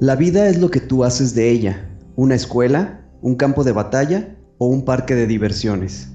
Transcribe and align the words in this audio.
La 0.00 0.14
vida 0.14 0.46
es 0.46 0.60
lo 0.60 0.70
que 0.70 0.78
tú 0.78 1.02
haces 1.02 1.34
de 1.34 1.50
ella, 1.50 1.90
una 2.14 2.36
escuela, 2.36 3.04
un 3.20 3.34
campo 3.34 3.64
de 3.64 3.72
batalla 3.72 4.36
o 4.56 4.66
un 4.66 4.84
parque 4.84 5.16
de 5.16 5.26
diversiones. 5.26 6.08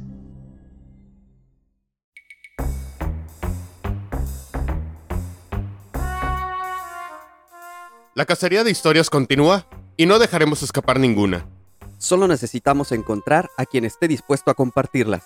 La 8.15 8.23
cacería 8.25 8.63
de 8.63 8.71
historias 8.71 9.09
continúa 9.09 9.67
y 9.97 10.05
no 10.05 10.17
dejaremos 10.17 10.63
escapar 10.63 10.97
ninguna. 10.97 11.45
Solo 11.97 12.29
necesitamos 12.29 12.93
encontrar 12.93 13.49
a 13.57 13.65
quien 13.65 13.83
esté 13.83 14.07
dispuesto 14.07 14.49
a 14.49 14.53
compartirlas. 14.53 15.25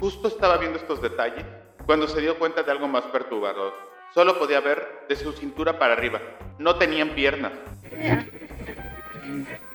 Justo 0.00 0.26
estaba 0.26 0.58
viendo 0.58 0.76
estos 0.76 1.00
detalles 1.00 1.44
cuando 1.84 2.08
se 2.08 2.20
dio 2.20 2.36
cuenta 2.36 2.64
de 2.64 2.72
algo 2.72 2.88
más 2.88 3.04
perturbador. 3.04 3.85
Solo 4.14 4.38
podía 4.38 4.60
ver 4.60 5.04
de 5.08 5.16
su 5.16 5.32
cintura 5.32 5.78
para 5.78 5.92
arriba. 5.92 6.20
No 6.58 6.76
tenían 6.76 7.10
piernas. 7.10 7.52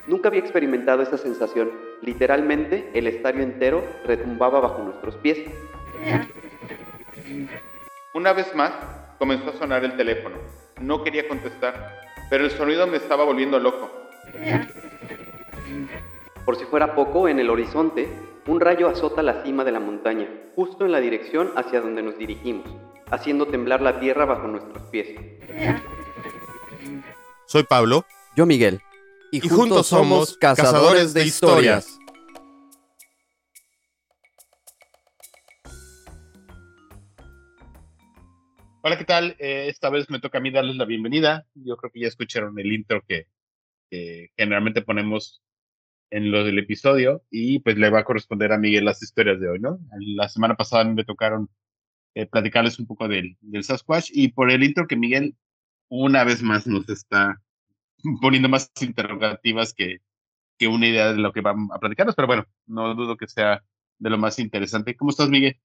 Nunca 0.07 0.29
había 0.29 0.41
experimentado 0.41 1.03
esa 1.03 1.17
sensación. 1.17 1.71
Literalmente, 2.01 2.89
el 2.93 3.07
estadio 3.07 3.43
entero 3.43 3.83
retumbaba 4.05 4.59
bajo 4.59 4.83
nuestros 4.83 5.15
pies. 5.17 5.39
Una 8.13 8.33
vez 8.33 8.53
más, 8.55 8.73
comenzó 9.19 9.51
a 9.51 9.53
sonar 9.53 9.83
el 9.85 9.95
teléfono. 9.95 10.37
No 10.81 11.03
quería 11.03 11.27
contestar, 11.27 12.01
pero 12.29 12.43
el 12.43 12.51
sonido 12.51 12.87
me 12.87 12.97
estaba 12.97 13.23
volviendo 13.23 13.59
loco. 13.59 13.91
Por 16.43 16.55
si 16.55 16.65
fuera 16.65 16.95
poco, 16.95 17.27
en 17.27 17.39
el 17.39 17.49
horizonte, 17.49 18.09
un 18.47 18.59
rayo 18.59 18.89
azota 18.89 19.21
la 19.21 19.43
cima 19.43 19.63
de 19.63 19.71
la 19.71 19.79
montaña, 19.79 20.27
justo 20.55 20.85
en 20.85 20.91
la 20.91 20.99
dirección 20.99 21.51
hacia 21.55 21.81
donde 21.81 22.01
nos 22.01 22.17
dirigimos, 22.17 22.65
haciendo 23.11 23.45
temblar 23.47 23.81
la 23.81 23.99
tierra 23.99 24.25
bajo 24.25 24.47
nuestros 24.47 24.83
pies. 24.85 25.19
Soy 27.45 27.63
Pablo. 27.63 28.05
Yo 28.35 28.45
Miguel. 28.45 28.79
Y, 29.31 29.47
juntos 29.47 29.87
somos 29.87 30.37
cazadores 30.37 31.13
de 31.13 31.25
historias. 31.25 31.97
Hola, 38.83 38.97
¿qué 38.97 39.05
tal? 39.05 39.35
Eh, 39.37 39.67
esta 39.69 39.89
vez 39.89 40.09
me 40.09 40.19
toca 40.19 40.39
a 40.39 40.41
mí 40.41 40.49
darles 40.49 40.75
la 40.75 40.85
bienvenida. 40.85 41.45
Yo 41.53 41.77
creo 41.77 41.91
que 41.91 41.99
ya 41.99 42.07
escucharon 42.07 42.57
el 42.59 42.71
intro 42.71 43.03
que, 43.07 43.27
generalmente 44.37 44.81
ponemos 44.81 45.41
en 46.11 46.31
lo 46.31 46.45
del 46.45 46.59
episodio 46.59 47.23
y 47.29 47.59
pues 47.59 47.77
le 47.77 47.89
va 47.89 47.99
a 47.99 48.03
corresponder 48.05 48.53
a 48.53 48.57
Miguel 48.57 48.85
las 48.85 49.03
historias 49.03 49.39
de 49.41 49.49
hoy, 49.49 49.59
¿no? 49.59 49.79
La 49.99 50.29
semana 50.29 50.55
pasada 50.55 50.85
me 50.85 51.03
tocaron 51.03 51.49
eh, 52.15 52.25
platicarles 52.25 52.79
un 52.79 52.87
poco 52.87 53.07
del, 53.07 53.37
del 53.41 53.63
Sasquatch 53.63 54.09
y 54.13 54.29
por 54.29 54.51
el 54.51 54.63
intro 54.63 54.87
que 54.87 54.95
Miguel 54.95 55.35
una 55.89 56.23
vez 56.23 56.41
más 56.41 56.67
nos 56.67 56.87
está 56.89 57.41
poniendo 58.21 58.49
más 58.49 58.71
interrogativas 58.81 59.73
que, 59.73 59.99
que 60.57 60.67
una 60.67 60.87
idea 60.87 61.11
de 61.11 61.19
lo 61.19 61.31
que 61.33 61.41
vamos 61.41 61.69
a 61.73 61.79
platicarnos, 61.79 62.15
pero 62.15 62.27
bueno, 62.27 62.45
no 62.65 62.95
dudo 62.95 63.17
que 63.17 63.27
sea 63.27 63.63
de 63.99 64.09
lo 64.09 64.17
más 64.17 64.39
interesante. 64.39 64.95
¿Cómo 64.95 65.11
estás, 65.11 65.29
Miguel? 65.29 65.59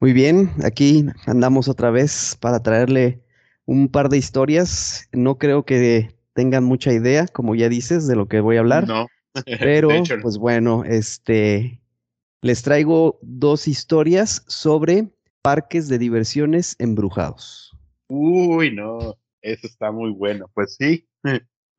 Muy 0.00 0.12
bien, 0.12 0.50
aquí 0.64 1.06
andamos 1.26 1.68
otra 1.68 1.90
vez 1.90 2.36
para 2.40 2.62
traerle 2.62 3.22
un 3.64 3.88
par 3.88 4.08
de 4.08 4.18
historias. 4.18 5.08
No 5.12 5.38
creo 5.38 5.64
que 5.64 6.14
tengan 6.34 6.64
mucha 6.64 6.92
idea, 6.92 7.26
como 7.26 7.54
ya 7.54 7.68
dices, 7.68 8.06
de 8.06 8.14
lo 8.14 8.28
que 8.28 8.40
voy 8.40 8.56
a 8.56 8.60
hablar. 8.60 8.86
No. 8.86 9.08
Pero, 9.58 9.90
pues 10.22 10.38
bueno, 10.38 10.84
este, 10.84 11.80
les 12.42 12.62
traigo 12.62 13.18
dos 13.22 13.66
historias 13.66 14.44
sobre 14.46 15.08
parques 15.42 15.88
de 15.88 15.98
diversiones 15.98 16.76
embrujados. 16.78 17.76
Uy, 18.08 18.74
no, 18.74 19.16
eso 19.42 19.66
está 19.66 19.92
muy 19.92 20.10
bueno. 20.10 20.50
Pues 20.54 20.76
sí, 20.76 21.06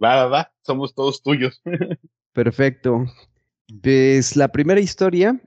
va, 0.04 0.16
va, 0.16 0.26
va, 0.28 0.52
somos 0.62 0.94
todos 0.94 1.22
tuyos. 1.22 1.62
Perfecto. 2.34 3.06
Pues 3.82 4.36
la 4.36 4.48
primera 4.48 4.80
historia 4.80 5.40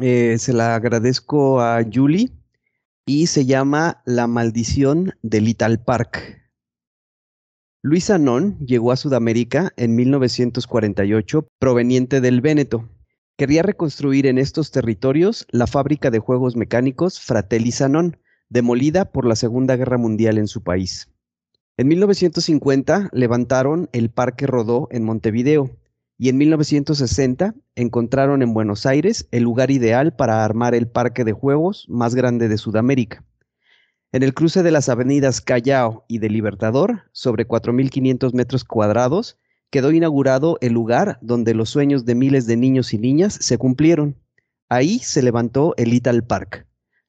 eh, 0.00 0.36
se 0.38 0.52
la 0.52 0.74
agradezco 0.74 1.60
a 1.60 1.82
Julie 1.92 2.30
y 3.06 3.26
se 3.26 3.46
llama 3.46 4.02
La 4.04 4.26
maldición 4.26 5.14
de 5.22 5.40
Little 5.40 5.78
Park. 5.78 6.38
Luis 7.82 8.10
Anón 8.10 8.58
llegó 8.58 8.92
a 8.92 8.96
Sudamérica 8.96 9.72
en 9.76 9.96
1948 9.96 11.48
proveniente 11.58 12.20
del 12.20 12.40
Véneto. 12.40 12.88
Quería 13.38 13.62
reconstruir 13.62 14.26
en 14.26 14.36
estos 14.36 14.72
territorios 14.72 15.46
la 15.52 15.68
fábrica 15.68 16.10
de 16.10 16.18
juegos 16.18 16.56
mecánicos 16.56 17.20
Fratelli 17.20 17.70
Sanón, 17.70 18.16
demolida 18.48 19.12
por 19.12 19.24
la 19.24 19.36
Segunda 19.36 19.76
Guerra 19.76 19.96
Mundial 19.96 20.38
en 20.38 20.48
su 20.48 20.64
país. 20.64 21.08
En 21.76 21.86
1950 21.86 23.10
levantaron 23.12 23.90
el 23.92 24.10
Parque 24.10 24.48
Rodó 24.48 24.88
en 24.90 25.04
Montevideo, 25.04 25.70
y 26.18 26.30
en 26.30 26.38
1960 26.38 27.54
encontraron 27.76 28.42
en 28.42 28.54
Buenos 28.54 28.86
Aires 28.86 29.28
el 29.30 29.44
lugar 29.44 29.70
ideal 29.70 30.16
para 30.16 30.44
armar 30.44 30.74
el 30.74 30.88
parque 30.88 31.22
de 31.22 31.30
juegos 31.30 31.86
más 31.88 32.16
grande 32.16 32.48
de 32.48 32.58
Sudamérica. 32.58 33.24
En 34.10 34.24
el 34.24 34.34
cruce 34.34 34.64
de 34.64 34.72
las 34.72 34.88
avenidas 34.88 35.40
Callao 35.40 36.04
y 36.08 36.18
de 36.18 36.28
Libertador, 36.28 37.04
sobre 37.12 37.46
4.500 37.46 38.32
metros 38.32 38.64
cuadrados, 38.64 39.38
quedó 39.70 39.92
inaugurado 39.92 40.58
el 40.60 40.72
lugar 40.72 41.18
donde 41.20 41.54
los 41.54 41.70
sueños 41.70 42.04
de 42.04 42.14
miles 42.14 42.46
de 42.46 42.56
niños 42.56 42.92
y 42.94 42.98
niñas 42.98 43.38
se 43.40 43.58
cumplieron. 43.58 44.16
Ahí 44.68 44.98
se 44.98 45.22
levantó 45.22 45.74
el 45.76 45.90
Little 45.90 46.22
Park. 46.22 46.66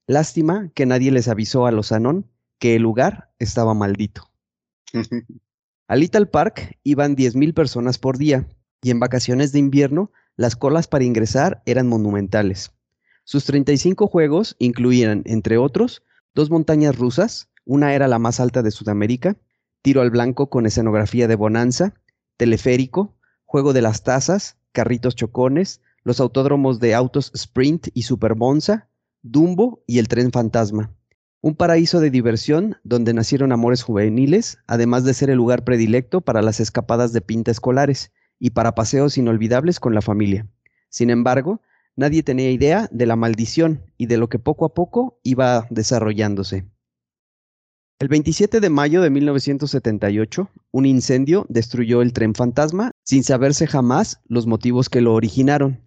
Lástima 0.08 0.72
que 0.74 0.86
nadie 0.86 1.12
les 1.12 1.28
avisó 1.28 1.66
a 1.66 1.72
los 1.72 1.92
Anón 1.92 2.26
que 2.58 2.76
el 2.76 2.82
lugar 2.82 3.32
estaba 3.40 3.74
maldito. 3.74 4.32
Al 5.88 6.02
Little 6.02 6.28
Park 6.28 6.78
iban 6.84 7.16
10.000 7.16 7.54
personas 7.56 7.98
por 7.98 8.20
día, 8.20 8.48
y 8.82 8.92
en 8.92 9.00
vacaciones 9.00 9.52
de 9.52 9.60
invierno 9.60 10.12
las 10.36 10.56
colas 10.56 10.88
para 10.88 11.04
ingresar 11.04 11.64
eran 11.66 11.88
monumentales. 11.88 12.72
Sus 13.24 13.46
35 13.46 14.08
juegos 14.08 14.56
incluían, 14.60 15.24
entre 15.26 15.58
otros, 15.58 16.04
dos 16.36 16.50
montañas 16.50 16.98
rusas, 16.98 17.50
una 17.66 17.94
era 17.94 18.08
la 18.08 18.20
más 18.20 18.40
alta 18.40 18.62
de 18.62 18.72
Sudamérica, 18.72 19.38
tiro 19.82 20.02
al 20.02 20.12
blanco 20.12 20.50
con 20.50 20.66
escenografía 20.66 21.28
de 21.28 21.36
bonanza, 21.36 21.94
teleférico, 22.40 23.18
juego 23.44 23.74
de 23.74 23.82
las 23.82 24.04
tazas, 24.04 24.58
carritos 24.72 25.14
chocones, 25.14 25.82
los 26.06 26.22
autódromos 26.22 26.80
de 26.80 26.96
autos 26.96 27.32
Sprint 27.36 27.90
y 27.94 28.04
Super 28.04 28.36
Monza, 28.36 28.88
Dumbo 29.22 29.84
y 29.86 30.00
el 30.00 30.08
tren 30.08 30.32
fantasma. 30.32 30.96
Un 31.42 31.56
paraíso 31.56 32.00
de 32.00 32.10
diversión 32.10 32.78
donde 32.86 33.14
nacieron 33.14 33.52
amores 33.52 33.84
juveniles, 33.84 34.58
además 34.68 35.04
de 35.04 35.14
ser 35.14 35.30
el 35.30 35.36
lugar 35.36 35.66
predilecto 35.66 36.22
para 36.22 36.42
las 36.42 36.62
escapadas 36.62 37.12
de 37.12 37.20
pinta 37.20 37.52
escolares, 37.52 38.14
y 38.40 38.52
para 38.52 38.74
paseos 38.74 39.18
inolvidables 39.18 39.82
con 39.82 39.94
la 39.94 40.02
familia. 40.02 40.48
Sin 40.88 41.10
embargo, 41.10 41.62
nadie 41.98 42.24
tenía 42.24 42.52
idea 42.52 42.88
de 42.90 43.06
la 43.06 43.18
maldición 43.18 43.84
y 43.98 44.06
de 44.06 44.18
lo 44.18 44.30
que 44.30 44.40
poco 44.40 44.64
a 44.64 44.74
poco 44.74 45.20
iba 45.24 45.68
desarrollándose. 45.70 46.66
El 48.02 48.08
27 48.08 48.62
de 48.62 48.70
mayo 48.70 49.02
de 49.02 49.10
1978, 49.10 50.50
un 50.72 50.86
incendio 50.86 51.46
destruyó 51.50 52.02
el 52.02 52.14
tren 52.14 52.34
fantasma 52.34 52.92
sin 53.04 53.26
saberse 53.26 53.68
jamás 53.68 54.22
los 54.30 54.48
motivos 54.48 54.88
que 54.88 55.02
lo 55.02 55.14
originaron. 55.14 55.82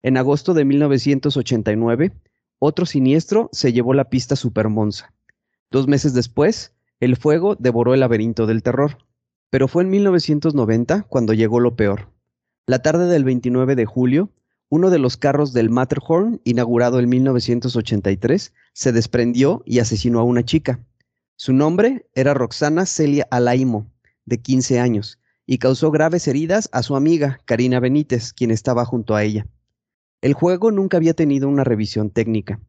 En 0.00 0.16
agosto 0.16 0.54
de 0.54 0.64
1989, 0.64 2.12
otro 2.60 2.86
siniestro 2.86 3.48
se 3.50 3.72
llevó 3.72 3.94
la 3.94 4.10
pista 4.10 4.36
Supermonza. 4.36 5.12
Dos 5.72 5.88
meses 5.88 6.14
después, 6.14 6.72
el 7.00 7.16
fuego 7.16 7.56
devoró 7.56 7.94
el 7.94 8.00
laberinto 8.00 8.46
del 8.46 8.62
terror. 8.62 8.98
Pero 9.50 9.66
fue 9.66 9.82
en 9.82 9.90
1990 9.90 11.02
cuando 11.08 11.32
llegó 11.32 11.58
lo 11.58 11.74
peor. 11.74 12.12
La 12.64 12.80
tarde 12.80 13.06
del 13.06 13.24
29 13.24 13.74
de 13.74 13.86
julio, 13.86 14.30
uno 14.68 14.88
de 14.88 15.00
los 15.00 15.16
carros 15.16 15.52
del 15.52 15.68
Matterhorn, 15.68 16.40
inaugurado 16.44 17.00
en 17.00 17.08
1983, 17.08 18.54
se 18.72 18.92
desprendió 18.92 19.64
y 19.66 19.80
asesinó 19.80 20.20
a 20.20 20.22
una 20.22 20.44
chica. 20.44 20.86
Su 21.42 21.54
nombre 21.54 22.04
era 22.14 22.34
Roxana 22.34 22.84
Celia 22.84 23.26
Alaimo, 23.30 23.90
de 24.26 24.42
15 24.42 24.78
años, 24.78 25.18
y 25.46 25.56
causó 25.56 25.90
graves 25.90 26.28
heridas 26.28 26.68
a 26.70 26.82
su 26.82 26.96
amiga, 26.96 27.40
Karina 27.46 27.80
Benítez, 27.80 28.34
quien 28.34 28.50
estaba 28.50 28.84
junto 28.84 29.14
a 29.14 29.24
ella. 29.24 29.46
El 30.20 30.34
juego 30.34 30.70
nunca 30.70 30.98
había 30.98 31.14
tenido 31.14 31.48
una 31.48 31.64
revisión 31.64 32.10
técnica. 32.10 32.60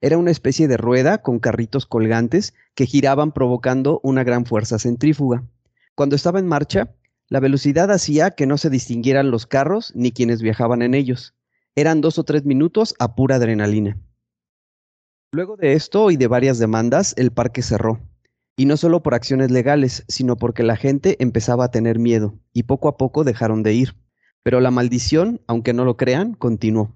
Era 0.00 0.16
una 0.16 0.30
especie 0.30 0.68
de 0.68 0.78
rueda 0.78 1.20
con 1.20 1.38
carritos 1.38 1.84
colgantes 1.84 2.54
que 2.74 2.86
giraban 2.86 3.30
provocando 3.30 4.00
una 4.02 4.24
gran 4.24 4.46
fuerza 4.46 4.78
centrífuga. 4.78 5.44
Cuando 5.94 6.16
estaba 6.16 6.38
en 6.38 6.46
marcha, 6.46 6.94
la 7.28 7.40
velocidad 7.40 7.90
hacía 7.90 8.30
que 8.30 8.46
no 8.46 8.56
se 8.56 8.70
distinguieran 8.70 9.30
los 9.30 9.46
carros 9.46 9.92
ni 9.94 10.12
quienes 10.12 10.40
viajaban 10.40 10.80
en 10.80 10.94
ellos. 10.94 11.34
Eran 11.74 12.00
dos 12.00 12.18
o 12.18 12.24
tres 12.24 12.46
minutos 12.46 12.94
a 12.98 13.16
pura 13.16 13.36
adrenalina. 13.36 13.98
Luego 15.30 15.58
de 15.58 15.74
esto 15.74 16.10
y 16.10 16.16
de 16.16 16.26
varias 16.26 16.58
demandas, 16.58 17.12
el 17.18 17.30
parque 17.30 17.60
cerró. 17.60 18.00
Y 18.56 18.66
no 18.66 18.76
solo 18.76 19.02
por 19.02 19.14
acciones 19.14 19.50
legales, 19.50 20.04
sino 20.08 20.36
porque 20.36 20.62
la 20.62 20.76
gente 20.76 21.16
empezaba 21.18 21.64
a 21.64 21.70
tener 21.70 21.98
miedo, 21.98 22.38
y 22.52 22.64
poco 22.64 22.88
a 22.88 22.96
poco 22.96 23.24
dejaron 23.24 23.62
de 23.62 23.74
ir. 23.74 23.96
Pero 24.42 24.60
la 24.60 24.70
maldición, 24.70 25.40
aunque 25.46 25.72
no 25.72 25.84
lo 25.84 25.96
crean, 25.96 26.34
continuó. 26.34 26.94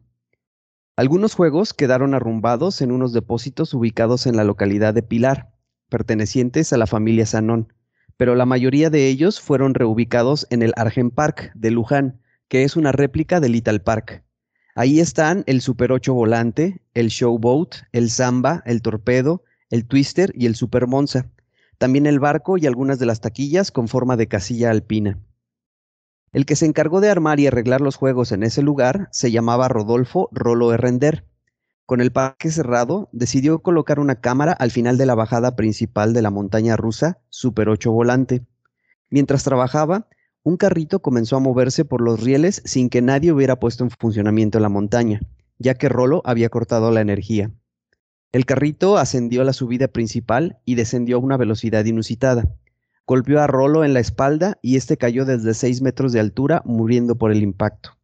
Algunos 0.96 1.34
juegos 1.34 1.75
quedaron 1.75 2.14
arrumbados 2.14 2.81
en 2.82 2.93
unos 2.93 3.12
depósitos 3.12 3.72
ubicados 3.75 4.26
en 4.26 4.37
la 4.37 4.44
localidad 4.44 4.94
de 4.94 5.02
Pilar, 5.02 5.52
pertenecientes 5.88 6.72
a 6.72 6.76
la 6.76 6.87
familia 6.87 7.25
Sanón, 7.26 7.72
pero 8.16 8.34
la 8.34 8.46
mayoría 8.46 8.90
de 8.90 9.06
ellos 9.06 9.40
fueron 9.40 9.75
reubicados 9.75 10.46
en 10.50 10.62
el 10.62 10.72
Argen 10.76 11.11
Park 11.11 11.52
de 11.54 11.70
Luján, 11.70 12.20
que 12.49 12.64
es 12.64 12.76
una 12.76 12.93
réplica 12.93 13.40
del 13.40 13.52
Little 13.52 13.81
Park. 13.81 14.25
Ahí 14.75 15.00
están 15.00 15.44
el 15.46 15.61
Super 15.61 15.93
8 15.93 16.12
volante, 16.14 16.82
el 16.94 17.08
Showboat, 17.08 17.76
el 17.93 18.11
Samba, 18.11 18.62
el 18.66 18.82
Torpedo, 18.82 19.44
el 19.70 19.87
Twister 19.87 20.32
y 20.34 20.46
el 20.46 20.56
Super 20.56 20.87
Monza. 20.87 21.31
También 21.78 22.06
el 22.06 22.19
barco 22.19 22.58
y 22.58 22.66
algunas 22.66 22.98
de 22.98 23.06
las 23.06 23.20
taquillas 23.20 23.70
con 23.70 23.86
forma 23.86 24.16
de 24.16 24.26
casilla 24.26 24.70
alpina. 24.70 25.20
El 26.32 26.44
que 26.44 26.56
se 26.56 26.66
encargó 26.66 27.00
de 27.00 27.08
armar 27.08 27.38
y 27.40 27.46
arreglar 27.46 27.80
los 27.80 27.96
juegos 27.96 28.32
en 28.32 28.42
ese 28.42 28.62
lugar 28.62 29.08
se 29.12 29.30
llamaba 29.30 29.69
Rodolfo 29.69 30.28
Rolo 30.32 30.72
Herrender. 30.72 31.25
Con 31.86 32.00
el 32.00 32.12
parque 32.12 32.50
cerrado, 32.50 33.08
decidió 33.12 33.60
colocar 33.60 33.98
una 33.98 34.20
cámara 34.20 34.52
al 34.52 34.70
final 34.72 34.98
de 34.98 35.06
la 35.06 35.14
bajada 35.14 35.56
principal 35.56 36.12
de 36.12 36.20
la 36.20 36.30
montaña 36.30 36.76
rusa 36.76 37.19
Super 37.30 37.69
8 37.69 37.90
Volante. 37.92 38.44
Mientras 39.08 39.44
trabajaba, 39.44 40.08
un 40.42 40.56
carrito 40.56 41.00
comenzó 41.00 41.36
a 41.36 41.40
moverse 41.40 41.84
por 41.84 42.00
los 42.00 42.20
rieles 42.22 42.60
sin 42.64 42.90
que 42.90 43.02
nadie 43.02 43.32
hubiera 43.32 43.58
puesto 43.58 43.84
en 43.84 43.90
funcionamiento 43.90 44.60
la 44.60 44.69
montaña, 44.69 45.20
ya 45.58 45.75
que 45.75 45.88
Rolo 45.88 46.22
había 46.25 46.50
cortado 46.50 46.90
la 46.90 47.00
energía. 47.00 47.52
El 48.38 48.46
carrito 48.46 48.99
ascendió 48.99 49.43
la 49.43 49.52
subida 49.52 49.88
principal 49.88 50.61
y 50.64 50.76
descendió 50.76 51.17
a 51.17 51.19
una 51.19 51.37
velocidad 51.37 51.85
inusitada. 51.85 52.55
Golpeó 53.05 53.40
a 53.40 53.49
Rolo 53.49 53.85
en 53.85 53.94
la 53.94 53.99
espalda 53.99 54.58
y 54.62 54.76
este 54.76 54.96
cayó 54.96 55.25
desde 55.25 55.55
6 55.55 55.82
metros 55.82 56.12
de 56.12 56.20
altura, 56.20 56.62
muriendo 56.64 57.19
por 57.19 57.32
el 57.32 57.43
impacto. 57.43 57.99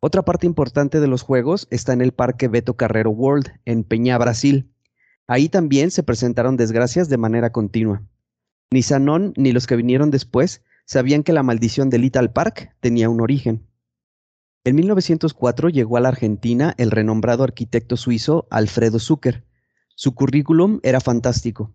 Otra 0.00 0.22
parte 0.22 0.46
importante 0.46 1.00
de 1.00 1.06
los 1.06 1.22
juegos 1.22 1.66
está 1.70 1.94
en 1.94 2.02
el 2.02 2.12
Parque 2.12 2.48
Beto 2.48 2.76
Carrero 2.76 3.08
World, 3.08 3.46
en 3.64 3.84
Peña, 3.84 4.18
Brasil. 4.18 4.70
Ahí 5.26 5.48
también 5.48 5.90
se 5.90 6.02
presentaron 6.02 6.58
desgracias 6.58 7.08
de 7.08 7.16
manera 7.16 7.52
continua. 7.52 8.02
Ni 8.70 8.82
Sanón 8.82 9.32
ni 9.38 9.52
los 9.52 9.66
que 9.66 9.76
vinieron 9.76 10.10
después 10.10 10.62
sabían 10.84 11.22
que 11.22 11.32
la 11.32 11.42
maldición 11.42 11.88
de 11.88 12.00
Little 12.00 12.28
Park 12.28 12.76
tenía 12.80 13.08
un 13.08 13.22
origen. 13.22 13.66
En 14.66 14.74
1904 14.74 15.68
llegó 15.68 15.96
a 15.96 16.00
la 16.00 16.08
Argentina 16.08 16.74
el 16.76 16.90
renombrado 16.90 17.44
arquitecto 17.44 17.96
suizo 17.96 18.48
Alfredo 18.50 18.98
Zucker. 18.98 19.44
Su 19.94 20.16
currículum 20.16 20.80
era 20.82 21.00
fantástico. 21.00 21.72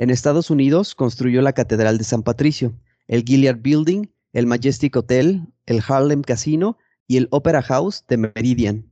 En 0.00 0.10
Estados 0.10 0.50
Unidos 0.50 0.96
construyó 0.96 1.40
la 1.40 1.52
Catedral 1.52 1.98
de 1.98 2.04
San 2.04 2.24
Patricio, 2.24 2.72
el 3.06 3.22
Gilliard 3.22 3.60
Building, 3.60 4.08
el 4.32 4.48
Majestic 4.48 4.96
Hotel, 4.96 5.46
el 5.66 5.84
Harlem 5.86 6.22
Casino 6.22 6.78
y 7.06 7.18
el 7.18 7.28
Opera 7.30 7.62
House 7.62 8.04
de 8.08 8.16
Meridian. 8.16 8.90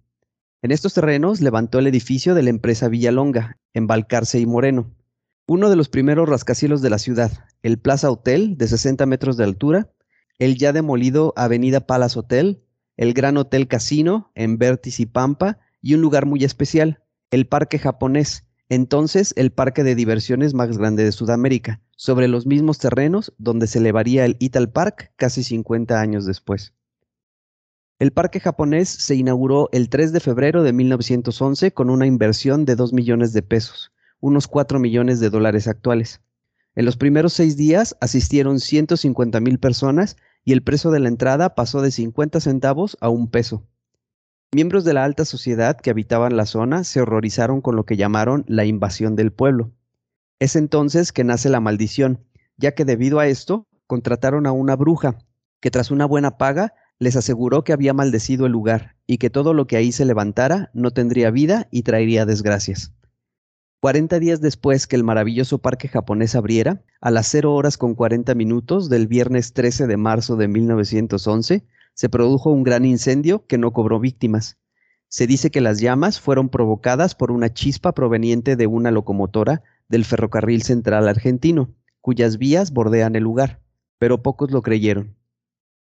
En 0.63 0.71
estos 0.71 0.95
terrenos 0.95 1.41
levantó 1.41 1.81
el 1.81 1.89
edificio 1.89 2.37
de 2.37 2.45
la 2.45 2.51
empresa 2.51 2.87
Villalonga, 2.87 3.59
en 3.75 3.89
Balcarce 3.89 4.39
y 4.39 4.47
Moreno. 4.47 4.95
Uno 5.49 5.71
de 5.71 5.75
los 5.75 5.89
primeros 5.89 6.29
rascacielos 6.29 6.83
de 6.83 6.91
la 6.91 6.99
ciudad, 7.01 7.33
el 7.65 7.81
Plaza 7.81 8.13
Hotel, 8.13 8.57
de 8.57 8.69
60 8.69 9.07
metros 9.07 9.37
de 9.37 9.43
altura, 9.43 9.91
el 10.39 10.57
ya 10.57 10.73
demolido 10.73 11.33
Avenida 11.35 11.81
Palace 11.81 12.17
Hotel, 12.17 12.63
el 13.01 13.15
Gran 13.15 13.39
Hotel 13.39 13.67
Casino 13.67 14.31
en 14.35 14.59
Vértice 14.59 15.05
y 15.05 15.07
Pampa 15.07 15.59
y 15.81 15.95
un 15.95 16.03
lugar 16.03 16.27
muy 16.27 16.45
especial, 16.45 17.03
el 17.31 17.47
Parque 17.47 17.79
Japonés, 17.79 18.45
entonces 18.69 19.33
el 19.39 19.53
parque 19.53 19.83
de 19.85 19.95
diversiones 19.95 20.53
más 20.53 20.77
grande 20.77 21.03
de 21.05 21.13
Sudamérica, 21.13 21.81
sobre 21.97 22.29
los 22.29 22.45
mismos 22.45 22.79
terrenos 22.79 23.33
donde 23.39 23.69
se 23.69 23.79
elevaría 23.79 24.27
el 24.27 24.37
Ital 24.39 24.71
Park 24.71 25.15
casi 25.17 25.43
50 25.43 25.99
años 25.99 26.27
después. 26.27 26.75
El 27.99 28.13
parque 28.13 28.39
japonés 28.39 28.91
se 28.91 29.15
inauguró 29.15 29.71
el 29.73 29.89
3 29.89 30.13
de 30.13 30.21
febrero 30.21 30.63
de 30.63 30.75
1911 30.75 31.73
con 31.73 31.89
una 31.89 32.07
inversión 32.07 32.67
de 32.67 32.77
2 32.77 32.93
millones 32.93 33.33
de 33.33 33.41
pesos, 33.41 33.93
unos 34.21 34.47
4 34.47 34.79
millones 34.79 35.21
de 35.21 35.31
dólares 35.31 35.69
actuales. 35.69 36.21
En 36.75 36.85
los 36.85 36.99
primeros 36.99 37.33
seis 37.33 37.57
días 37.57 37.97
asistieron 38.01 38.61
150 38.61 39.41
mil 39.41 39.59
personas 39.59 40.19
y 40.45 40.53
el 40.53 40.63
precio 40.63 40.91
de 40.91 41.01
la 41.01 41.09
entrada 41.09 41.55
pasó 41.55 41.83
de 41.83 41.91
50 41.91 42.41
centavos 42.41 42.97
a 43.01 43.09
un 43.09 43.31
peso. 43.31 43.67
Miembros 44.53 44.85
de 44.85 44.95
la 44.95 45.05
alta 45.05 45.25
sociedad 45.25 45.77
que 45.77 45.91
habitaban 45.91 46.37
la 46.37 46.47
zona 46.47 46.83
se 46.83 47.01
horrorizaron 47.01 47.61
con 47.61 47.77
lo 47.77 47.85
que 47.85 47.97
llamaron 47.97 48.45
la 48.49 48.65
invasión 48.65 49.15
del 49.15 49.33
pueblo. 49.33 49.73
Es 50.41 50.57
entonces 50.57 51.13
que 51.13 51.23
nace 51.23 51.49
la 51.51 51.61
maldición, 51.61 52.25
ya 52.57 52.75
que 52.75 52.85
debido 52.85 53.21
a 53.21 53.27
esto 53.27 53.69
contrataron 53.87 54.47
a 54.47 54.53
una 54.53 54.75
bruja, 54.75 55.19
que 55.61 55.71
tras 55.71 55.91
una 55.91 56.07
buena 56.07 56.37
paga 56.37 56.75
les 56.99 57.17
aseguró 57.17 57.65
que 57.65 57.73
había 57.73 57.95
maldecido 57.95 58.47
el 58.47 58.53
lugar 58.53 58.97
y 59.07 59.19
que 59.19 59.31
todo 59.31 59.55
lo 59.55 59.67
que 59.67 59.77
ahí 59.77 59.93
se 59.93 60.05
levantara 60.05 60.71
no 60.75 60.91
tendría 60.91 61.31
vida 61.31 61.69
y 61.71 61.83
traería 61.83 62.27
desgracias. 62.27 62.93
Cuarenta 63.81 64.19
días 64.19 64.43
después 64.43 64.87
que 64.87 64.95
el 64.95 65.05
maravilloso 65.05 65.57
parque 65.57 65.89
japonés 65.89 66.35
abriera, 66.35 66.83
a 67.01 67.11
las 67.11 67.29
0 67.29 67.55
horas 67.55 67.79
con 67.79 67.95
40 67.95 68.35
minutos 68.35 68.91
del 68.91 69.07
viernes 69.07 69.55
13 69.55 69.87
de 69.87 69.97
marzo 69.97 70.37
de 70.37 70.49
1911, 70.49 71.65
se 71.95 72.09
produjo 72.11 72.51
un 72.51 72.63
gran 72.63 72.85
incendio 72.85 73.47
que 73.47 73.57
no 73.57 73.73
cobró 73.73 73.99
víctimas. 73.99 74.59
Se 75.09 75.27
dice 75.27 75.51
que 75.51 75.63
las 75.63 75.81
llamas 75.81 76.21
fueron 76.21 76.51
provocadas 76.51 77.15
por 77.15 77.31
una 77.31 77.55
chispa 77.55 77.93
proveniente 77.93 78.55
de 78.55 78.67
una 78.67 78.91
locomotora 78.91 79.63
del 79.89 80.05
ferrocarril 80.05 80.61
central 80.61 81.09
argentino, 81.09 81.75
cuyas 82.03 82.37
vías 82.37 82.73
bordean 82.75 83.17
el 83.17 83.23
lugar, 83.23 83.63
pero 83.99 84.23
pocos 84.23 84.51
lo 84.51 84.61
creyeron. 84.61 85.17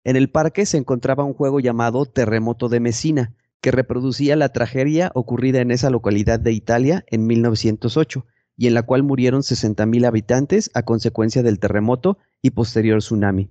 En 0.05 0.17
el 0.17 0.29
parque 0.31 0.67
se 0.67 0.77
encontraba 0.77 1.25
un 1.25 1.33
juego 1.33 1.59
llamado 1.59 2.05
Terremoto 2.05 2.69
de 2.69 2.81
Messina, 2.81 3.35
que 3.61 3.71
reproducía 3.71 4.37
la 4.37 4.51
tragedia 4.51 5.11
ocurrida 5.15 5.61
en 5.61 5.71
esa 5.71 5.91
localidad 5.91 6.39
de 6.41 6.53
Italia 6.53 7.05
en 7.09 7.27
1908 7.27 8.27
y 8.57 8.67
en 8.67 8.75
la 8.75 8.83
cual 8.83 9.03
murieron 9.03 9.43
60.000 9.43 10.07
habitantes 10.07 10.71
a 10.75 10.83
consecuencia 10.83 11.43
del 11.43 11.59
terremoto 11.59 12.19
y 12.43 12.51
posterior 12.51 12.99
tsunami. 12.99 13.51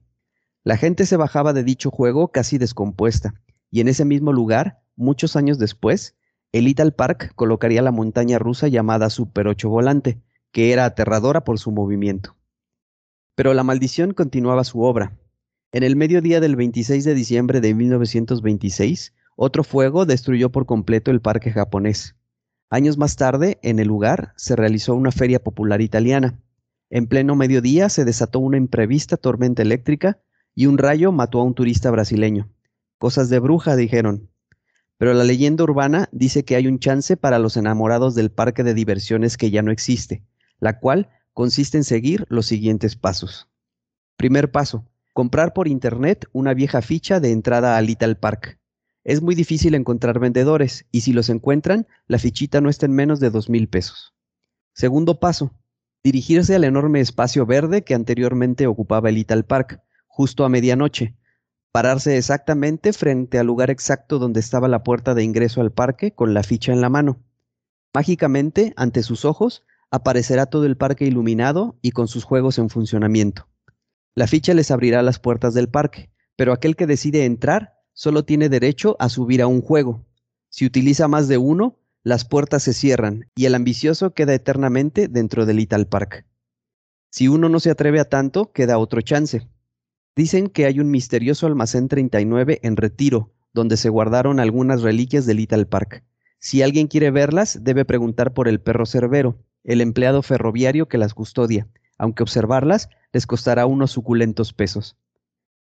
La 0.63 0.77
gente 0.77 1.05
se 1.05 1.15
bajaba 1.15 1.53
de 1.53 1.63
dicho 1.63 1.91
juego 1.91 2.31
casi 2.31 2.57
descompuesta, 2.57 3.33
y 3.71 3.79
en 3.79 3.87
ese 3.87 4.03
mismo 4.03 4.33
lugar, 4.33 4.81
muchos 4.97 5.35
años 5.35 5.59
después, 5.59 6.17
el 6.51 6.67
Ital 6.67 6.93
Park 6.93 7.31
colocaría 7.35 7.81
la 7.81 7.91
montaña 7.91 8.39
rusa 8.39 8.67
llamada 8.67 9.09
Super 9.09 9.47
8 9.47 9.69
Volante, 9.69 10.21
que 10.51 10.73
era 10.73 10.85
aterradora 10.85 11.43
por 11.43 11.59
su 11.59 11.71
movimiento. 11.71 12.35
Pero 13.35 13.53
la 13.53 13.63
maldición 13.63 14.13
continuaba 14.13 14.63
su 14.63 14.81
obra. 14.81 15.17
En 15.71 15.83
el 15.83 15.95
mediodía 15.95 16.39
del 16.39 16.55
26 16.55 17.03
de 17.03 17.13
diciembre 17.13 17.61
de 17.61 17.73
1926, 17.73 19.13
otro 19.37 19.63
fuego 19.63 20.07
destruyó 20.07 20.51
por 20.51 20.65
completo 20.65 21.11
el 21.11 21.21
parque 21.21 21.51
japonés. 21.51 22.15
Años 22.71 22.97
más 22.97 23.15
tarde, 23.15 23.59
en 23.61 23.77
el 23.77 23.87
lugar, 23.87 24.33
se 24.35 24.55
realizó 24.55 24.95
una 24.95 25.11
feria 25.11 25.41
popular 25.43 25.79
italiana. 25.79 26.41
En 26.89 27.05
pleno 27.05 27.35
mediodía 27.35 27.87
se 27.89 28.03
desató 28.03 28.39
una 28.39 28.57
imprevista 28.57 29.15
tormenta 29.15 29.61
eléctrica 29.61 30.19
y 30.55 30.65
un 30.65 30.79
rayo 30.79 31.11
mató 31.11 31.39
a 31.39 31.43
un 31.43 31.53
turista 31.53 31.91
brasileño. 31.91 32.49
Cosas 32.97 33.29
de 33.29 33.37
bruja, 33.37 33.75
dijeron. 33.75 34.27
Pero 34.97 35.13
la 35.13 35.23
leyenda 35.23 35.63
urbana 35.63 36.09
dice 36.11 36.43
que 36.43 36.55
hay 36.55 36.65
un 36.65 36.79
chance 36.79 37.15
para 37.15 37.37
los 37.37 37.57
enamorados 37.57 38.15
del 38.15 38.31
parque 38.31 38.63
de 38.63 38.73
diversiones 38.73 39.37
que 39.37 39.51
ya 39.51 39.61
no 39.61 39.71
existe, 39.71 40.23
la 40.59 40.79
cual 40.79 41.09
consiste 41.33 41.77
en 41.77 41.83
seguir 41.83 42.25
los 42.29 42.47
siguientes 42.47 42.95
pasos. 42.95 43.47
Primer 44.15 44.49
paso, 44.49 44.83
comprar 45.13 45.53
por 45.53 45.67
internet 45.67 46.25
una 46.33 46.55
vieja 46.55 46.81
ficha 46.81 47.19
de 47.19 47.31
entrada 47.31 47.77
al 47.77 47.85
Little 47.85 48.15
Park. 48.15 48.57
Es 49.07 49.21
muy 49.21 49.35
difícil 49.35 49.73
encontrar 49.73 50.19
vendedores 50.19 50.85
y 50.91 50.99
si 50.99 51.13
los 51.13 51.29
encuentran, 51.29 51.87
la 52.07 52.19
fichita 52.19 52.59
no 52.59 52.69
está 52.69 52.87
en 52.87 52.91
menos 52.91 53.21
de 53.21 53.29
dos 53.29 53.49
mil 53.49 53.69
pesos. 53.69 54.13
Segundo 54.73 55.21
paso, 55.21 55.53
dirigirse 56.03 56.55
al 56.55 56.65
enorme 56.65 56.99
espacio 56.99 57.45
verde 57.45 57.85
que 57.85 57.95
anteriormente 57.95 58.67
ocupaba 58.67 59.07
el 59.07 59.15
Little 59.15 59.43
Park, 59.43 59.81
justo 60.07 60.43
a 60.43 60.49
medianoche. 60.49 61.15
Pararse 61.71 62.17
exactamente 62.17 62.91
frente 62.91 63.39
al 63.39 63.47
lugar 63.47 63.69
exacto 63.69 64.19
donde 64.19 64.41
estaba 64.41 64.67
la 64.67 64.83
puerta 64.83 65.13
de 65.13 65.23
ingreso 65.23 65.61
al 65.61 65.71
parque 65.71 66.11
con 66.13 66.33
la 66.33 66.43
ficha 66.43 66.73
en 66.73 66.81
la 66.81 66.89
mano. 66.89 67.23
Mágicamente, 67.93 68.73
ante 68.75 69.03
sus 69.03 69.23
ojos, 69.23 69.63
aparecerá 69.89 70.47
todo 70.47 70.65
el 70.65 70.75
parque 70.75 71.05
iluminado 71.05 71.79
y 71.81 71.91
con 71.91 72.09
sus 72.09 72.25
juegos 72.25 72.57
en 72.57 72.69
funcionamiento. 72.69 73.47
La 74.15 74.27
ficha 74.27 74.53
les 74.53 74.69
abrirá 74.69 75.01
las 75.01 75.17
puertas 75.17 75.53
del 75.53 75.69
parque, 75.69 76.11
pero 76.35 76.51
aquel 76.51 76.75
que 76.75 76.87
decide 76.87 77.23
entrar 77.23 77.76
solo 77.97 78.23
tiene 78.23 78.47
derecho 78.47 78.95
a 78.99 79.09
subir 79.09 79.41
a 79.41 79.47
un 79.47 79.59
juego. 79.59 80.05
Si 80.49 80.67
utiliza 80.67 81.07
más 81.07 81.27
de 81.27 81.39
uno, 81.39 81.79
las 82.03 82.25
puertas 82.25 82.61
se 82.61 82.73
cierran 82.73 83.25
y 83.35 83.45
el 83.45 83.55
ambicioso 83.55 84.13
queda 84.13 84.35
eternamente 84.35 85.07
dentro 85.07 85.47
del 85.47 85.57
Little 85.57 85.87
Park. 85.87 86.23
Si 87.09 87.27
uno 87.27 87.49
no 87.49 87.59
se 87.59 87.71
atreve 87.71 87.99
a 87.99 88.05
tanto, 88.05 88.51
queda 88.51 88.77
otro 88.77 89.01
chance. 89.01 89.47
Dicen 90.15 90.47
que 90.47 90.67
hay 90.67 90.79
un 90.79 90.91
misterioso 90.91 91.47
almacén 91.47 91.87
39 91.87 92.59
en 92.61 92.77
retiro, 92.77 93.33
donde 93.51 93.77
se 93.77 93.89
guardaron 93.89 94.39
algunas 94.39 94.83
reliquias 94.83 95.25
del 95.25 95.37
Little 95.37 95.65
Park. 95.65 96.03
Si 96.37 96.61
alguien 96.61 96.85
quiere 96.85 97.09
verlas, 97.09 97.63
debe 97.63 97.83
preguntar 97.83 98.31
por 98.31 98.47
el 98.47 98.61
perro 98.61 98.85
cerbero, 98.85 99.43
el 99.63 99.81
empleado 99.81 100.21
ferroviario 100.21 100.87
que 100.87 100.99
las 100.99 101.15
custodia, 101.15 101.67
aunque 101.97 102.21
observarlas 102.21 102.89
les 103.11 103.25
costará 103.25 103.65
unos 103.65 103.89
suculentos 103.89 104.53
pesos. 104.53 104.95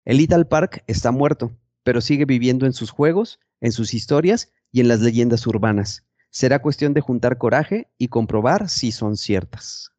El 0.05 0.19
Little 0.19 0.45
Park 0.45 0.85
está 0.87 1.11
muerto, 1.13 1.57
pero 1.87 2.01
sigue 2.01 2.25
viviendo 2.25 2.67
en 2.67 2.73
sus 2.73 2.91
juegos, 2.91 3.39
en 3.61 3.71
sus 3.71 3.95
historias 3.95 4.53
y 4.73 4.81
en 4.81 4.89
las 4.89 5.03
leyendas 5.03 5.47
urbanas. 5.47 6.05
Será 6.31 6.61
cuestión 6.61 6.95
de 6.95 7.01
juntar 7.01 7.39
coraje 7.39 7.87
y 7.97 8.09
comprobar 8.09 8.69
si 8.69 8.91
son 8.91 9.17
ciertas. 9.17 9.93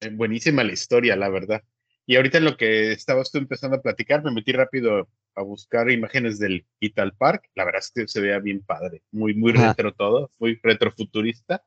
Eh, 0.00 0.10
buenísima 0.10 0.64
la 0.64 0.72
historia, 0.72 1.14
la 1.14 1.28
verdad. 1.28 1.62
Y 2.06 2.16
ahorita 2.16 2.38
en 2.38 2.44
lo 2.44 2.56
que 2.56 2.90
estabas 2.90 3.30
tú 3.30 3.38
empezando 3.38 3.76
a 3.76 3.82
platicar, 3.82 4.24
me 4.24 4.32
metí 4.32 4.50
rápido 4.50 5.08
a 5.36 5.42
buscar 5.42 5.92
imágenes 5.92 6.40
del 6.40 6.66
Ital 6.80 7.14
Park. 7.16 7.48
La 7.54 7.64
verdad 7.64 7.82
es 7.82 7.92
que 7.94 8.08
se 8.08 8.20
veía 8.20 8.40
bien 8.40 8.64
padre, 8.64 9.04
muy, 9.12 9.32
muy 9.34 9.52
retro 9.52 9.94
todo, 9.94 10.32
muy 10.40 10.58
retrofuturista. 10.60 11.62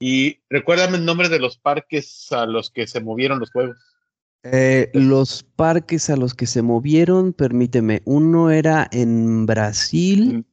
Y 0.00 0.40
recuérdame 0.48 0.96
el 0.96 1.04
nombre 1.04 1.28
de 1.28 1.40
los 1.40 1.58
parques 1.58 2.32
a 2.32 2.46
los 2.46 2.70
que 2.70 2.86
se 2.86 3.00
movieron 3.00 3.38
los 3.38 3.50
juegos. 3.50 3.76
Eh, 4.52 4.90
los 4.94 5.42
parques 5.42 6.10
a 6.10 6.16
los 6.16 6.34
que 6.34 6.46
se 6.46 6.62
movieron, 6.62 7.32
permíteme, 7.32 8.02
uno 8.04 8.50
era 8.50 8.88
en 8.92 9.46
Brasil. 9.46 10.44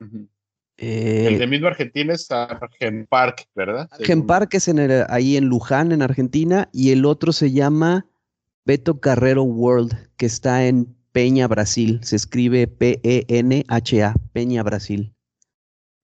el 0.00 0.28
de 0.76 1.44
eh, 1.44 1.46
mismo 1.46 1.68
Argentina 1.68 2.14
es 2.14 2.30
Argen 2.30 3.06
Park, 3.06 3.48
¿verdad? 3.54 3.88
Argen 3.92 4.26
Park 4.26 4.54
es 4.54 4.68
en 4.68 4.78
ahí 5.08 5.36
en 5.36 5.46
Luján, 5.46 5.92
en 5.92 6.02
Argentina, 6.02 6.68
y 6.72 6.90
el 6.90 7.04
otro 7.04 7.32
se 7.32 7.52
llama 7.52 8.06
Beto 8.64 9.00
Carrero 9.00 9.42
World, 9.42 9.94
que 10.16 10.26
está 10.26 10.66
en 10.66 10.94
Peña, 11.12 11.46
Brasil. 11.46 12.00
Se 12.02 12.16
escribe 12.16 12.66
P-E-N-H-A, 12.66 14.14
Peña, 14.32 14.62
Brasil. 14.62 15.14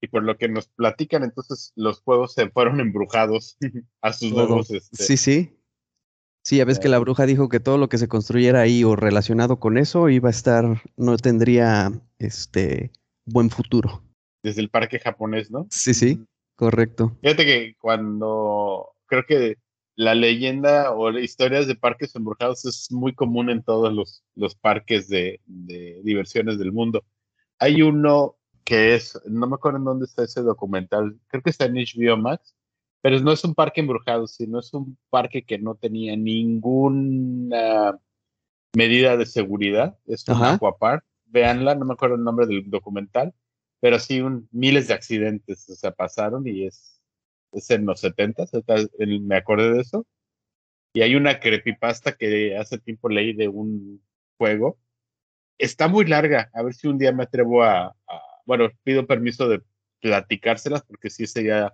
Y 0.01 0.09
por 0.09 0.23
lo 0.23 0.39
que 0.39 0.49
nos 0.49 0.69
platican, 0.69 1.25
entonces 1.25 1.73
los 1.75 2.01
juegos 2.01 2.33
se 2.33 2.49
fueron 2.51 2.81
embrujados 2.81 3.59
a 4.03 4.13
sus 4.13 4.33
nuevos. 4.33 4.71
Este, 4.71 5.05
sí, 5.05 5.17
sí. 5.17 5.60
Sí, 6.43 6.57
ya 6.57 6.65
ves 6.65 6.79
que 6.79 6.89
la 6.89 6.99
bruja 6.99 7.27
dijo 7.27 7.49
que 7.49 7.61
todo 7.61 7.77
lo 7.77 7.89
que 7.89 7.99
se 7.99 8.09
construyera 8.09 8.61
ahí 8.61 8.83
o 8.83 8.97
relacionado 8.97 9.61
con 9.61 9.77
eso 9.77 10.09
iba 10.09 10.29
a 10.29 10.33
estar, 10.33 10.83
no 10.97 11.17
tendría 11.19 11.93
este 12.19 12.93
buen 13.27 13.51
futuro. 13.51 14.03
Desde 14.43 14.63
el 14.63 14.71
parque 14.71 14.99
japonés, 14.99 15.51
¿no? 15.51 15.67
Sí, 15.71 15.93
sí, 15.93 16.25
correcto. 16.57 17.17
Fíjate 17.21 17.45
que 17.45 17.75
cuando 17.79 18.89
creo 19.07 19.25
que 19.27 19.57
la 19.97 20.15
leyenda 20.15 20.93
o 20.93 21.11
historias 21.19 21.67
de 21.67 21.75
parques 21.75 22.15
embrujados 22.17 22.65
es 22.65 22.91
muy 22.91 23.15
común 23.15 23.51
en 23.51 23.63
todos 23.63 23.93
los, 23.93 24.25
los 24.35 24.55
parques 24.55 25.09
de, 25.09 25.41
de, 25.45 26.01
diversiones 26.03 26.59
del 26.59 26.73
mundo. 26.73 27.05
Hay 27.59 27.83
uno 27.83 28.37
que 28.65 28.95
es, 28.95 29.21
no 29.27 29.47
me 29.47 29.57
acuerdo 29.57 29.79
en 29.79 29.85
dónde 29.85 30.07
está 30.07 30.25
ese 30.25 30.41
documental, 30.41 31.19
creo 31.27 31.43
que 31.43 31.51
está 31.51 31.67
en 31.67 31.75
HBO 31.75 32.17
Max, 32.17 32.55
pero 33.03 33.19
no 33.21 33.33
es 33.33 33.45
un 33.45 33.55
parque 33.55 33.81
embrujado, 33.81 34.27
sino 34.27 34.59
es 34.59 34.73
un 34.75 34.99
parque 35.09 35.43
que 35.43 35.59
no 35.59 35.75
tenía 35.75 36.17
ninguna 36.17 37.99
medida 38.75 39.17
de 39.17 39.27
seguridad. 39.27 39.99
Es 40.07 40.27
un 40.29 40.43
aquapark. 40.43 41.05
Véanla, 41.27 41.75
no 41.77 41.85
me 41.87 41.95
acuerdo 41.95 42.17
el 42.17 42.25
nombre 42.25 42.47
del 42.47 42.69
documental, 42.69 43.33
pero 43.81 43.99
sí 43.99 44.21
un, 44.21 44.49
miles 44.51 44.89
de 44.89 44.95
accidentes 44.95 45.69
o 45.71 45.77
sea, 45.77 45.93
pasaron 45.93 46.45
y 46.47 46.67
es, 46.67 47.01
es 47.53 47.71
en 47.71 47.87
los 47.87 48.01
70, 48.01 48.47
me 48.99 49.37
acordé 49.37 49.73
de 49.73 49.81
eso. 49.81 50.07
Y 50.93 51.03
hay 51.03 51.15
una 51.15 51.39
creepypasta 51.39 52.17
que 52.17 52.57
hace 52.57 52.79
tiempo 52.79 53.09
leí 53.09 53.33
de 53.33 53.47
un 53.47 54.03
juego. 54.39 54.77
Está 55.57 55.87
muy 55.87 56.05
larga, 56.05 56.51
a 56.53 56.63
ver 56.63 56.75
si 56.75 56.89
un 56.89 56.99
día 56.99 57.13
me 57.13 57.23
atrevo 57.23 57.63
a, 57.63 57.95
a 58.09 58.23
bueno, 58.45 58.69
pido 58.83 59.07
permiso 59.07 59.49
de 59.49 59.63
platicárselas 60.01 60.83
porque 60.83 61.11
sí 61.11 61.27
sería 61.29 61.73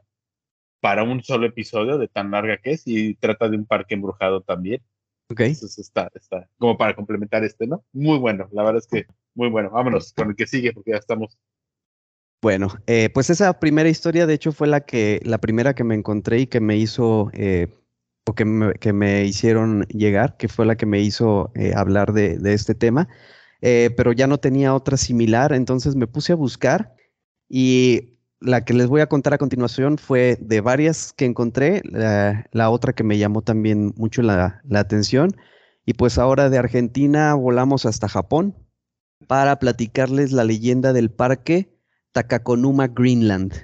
para 0.80 1.02
un 1.02 1.22
solo 1.22 1.46
episodio 1.46 1.98
de 1.98 2.08
tan 2.08 2.30
larga 2.30 2.58
que 2.58 2.72
es 2.72 2.82
y 2.86 3.14
trata 3.14 3.48
de 3.48 3.56
un 3.56 3.66
parque 3.66 3.94
embrujado 3.94 4.42
también. 4.42 4.82
Ok. 5.28 5.40
Entonces 5.40 5.78
está, 5.78 6.10
está 6.14 6.48
como 6.58 6.76
para 6.78 6.94
complementar 6.94 7.42
este, 7.44 7.66
¿no? 7.66 7.84
Muy 7.92 8.18
bueno, 8.18 8.48
la 8.52 8.62
verdad 8.62 8.78
es 8.78 8.86
que 8.86 9.06
muy 9.34 9.48
bueno. 9.48 9.70
Vámonos 9.70 10.12
con 10.12 10.30
el 10.30 10.36
que 10.36 10.46
sigue 10.46 10.72
porque 10.72 10.92
ya 10.92 10.98
estamos. 10.98 11.36
Bueno, 12.42 12.68
eh, 12.86 13.10
pues 13.12 13.30
esa 13.30 13.58
primera 13.58 13.88
historia 13.88 14.26
de 14.26 14.34
hecho 14.34 14.52
fue 14.52 14.68
la 14.68 14.80
que, 14.82 15.20
la 15.24 15.38
primera 15.38 15.74
que 15.74 15.84
me 15.84 15.94
encontré 15.94 16.40
y 16.40 16.46
que 16.46 16.60
me 16.60 16.76
hizo, 16.76 17.30
eh, 17.32 17.68
o 18.26 18.34
que 18.34 18.44
me, 18.44 18.74
que 18.74 18.92
me, 18.92 19.24
hicieron 19.24 19.82
llegar, 19.88 20.36
que 20.36 20.48
fue 20.48 20.66
la 20.66 20.76
que 20.76 20.86
me 20.86 21.00
hizo 21.00 21.50
eh, 21.54 21.72
hablar 21.74 22.12
de, 22.12 22.38
de, 22.38 22.52
este 22.52 22.74
tema, 22.74 23.08
pero 23.60 24.12
ya 24.12 24.28
no 24.28 24.38
tenía 24.38 24.74
otra 24.74 24.96
similar, 24.96 25.52
entonces 25.52 25.96
me 25.96 26.06
puse 26.06 26.32
a 26.32 26.36
buscar 26.36 26.94
y 27.48 28.15
la 28.40 28.64
que 28.64 28.74
les 28.74 28.86
voy 28.86 29.00
a 29.00 29.08
contar 29.08 29.34
a 29.34 29.38
continuación 29.38 29.98
fue 29.98 30.38
de 30.40 30.60
varias 30.60 31.12
que 31.12 31.24
encontré, 31.24 31.82
la, 31.84 32.70
otra 32.70 32.92
que 32.92 33.04
me 33.04 33.18
llamó 33.18 33.42
también 33.42 33.94
mucho 33.96 34.22
la, 34.22 34.62
atención. 34.72 35.36
Y 35.84 35.94
pues 35.94 36.18
ahora 36.18 36.50
de 36.50 36.58
Argentina 36.58 37.34
volamos 37.34 37.86
hasta 37.86 38.08
Japón 38.08 38.54
para 39.26 39.58
platicarles 39.58 40.32
la 40.32 40.44
leyenda 40.44 40.92
del 40.92 41.10
parque 41.10 41.78
Takakonuma 42.12 42.88
Greenland. 42.88 43.54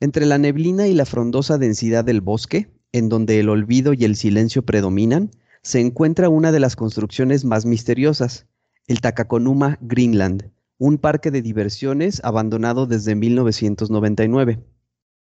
Entre 0.00 0.26
la 0.26 0.38
neblina 0.38 0.86
y 0.86 0.94
la 0.94 1.06
frondosa 1.06 1.56
densidad 1.56 2.04
del 2.04 2.20
bosque, 2.20 2.68
en 2.92 3.08
donde 3.08 3.40
el 3.40 3.48
olvido 3.48 3.94
y 3.94 4.04
el 4.04 4.16
silencio 4.16 4.62
predominan, 4.62 5.30
se 5.62 5.80
encuentra 5.80 6.28
una 6.28 6.52
de 6.52 6.60
las 6.60 6.76
construcciones 6.76 7.44
más 7.44 7.64
misteriosas, 7.64 8.46
el 8.86 9.00
Takakonuma 9.00 9.78
Greenland, 9.80 10.50
un 10.78 10.98
parque 10.98 11.30
de 11.30 11.42
diversiones 11.42 12.20
abandonado 12.24 12.86
desde 12.86 13.14
1999. 13.14 14.62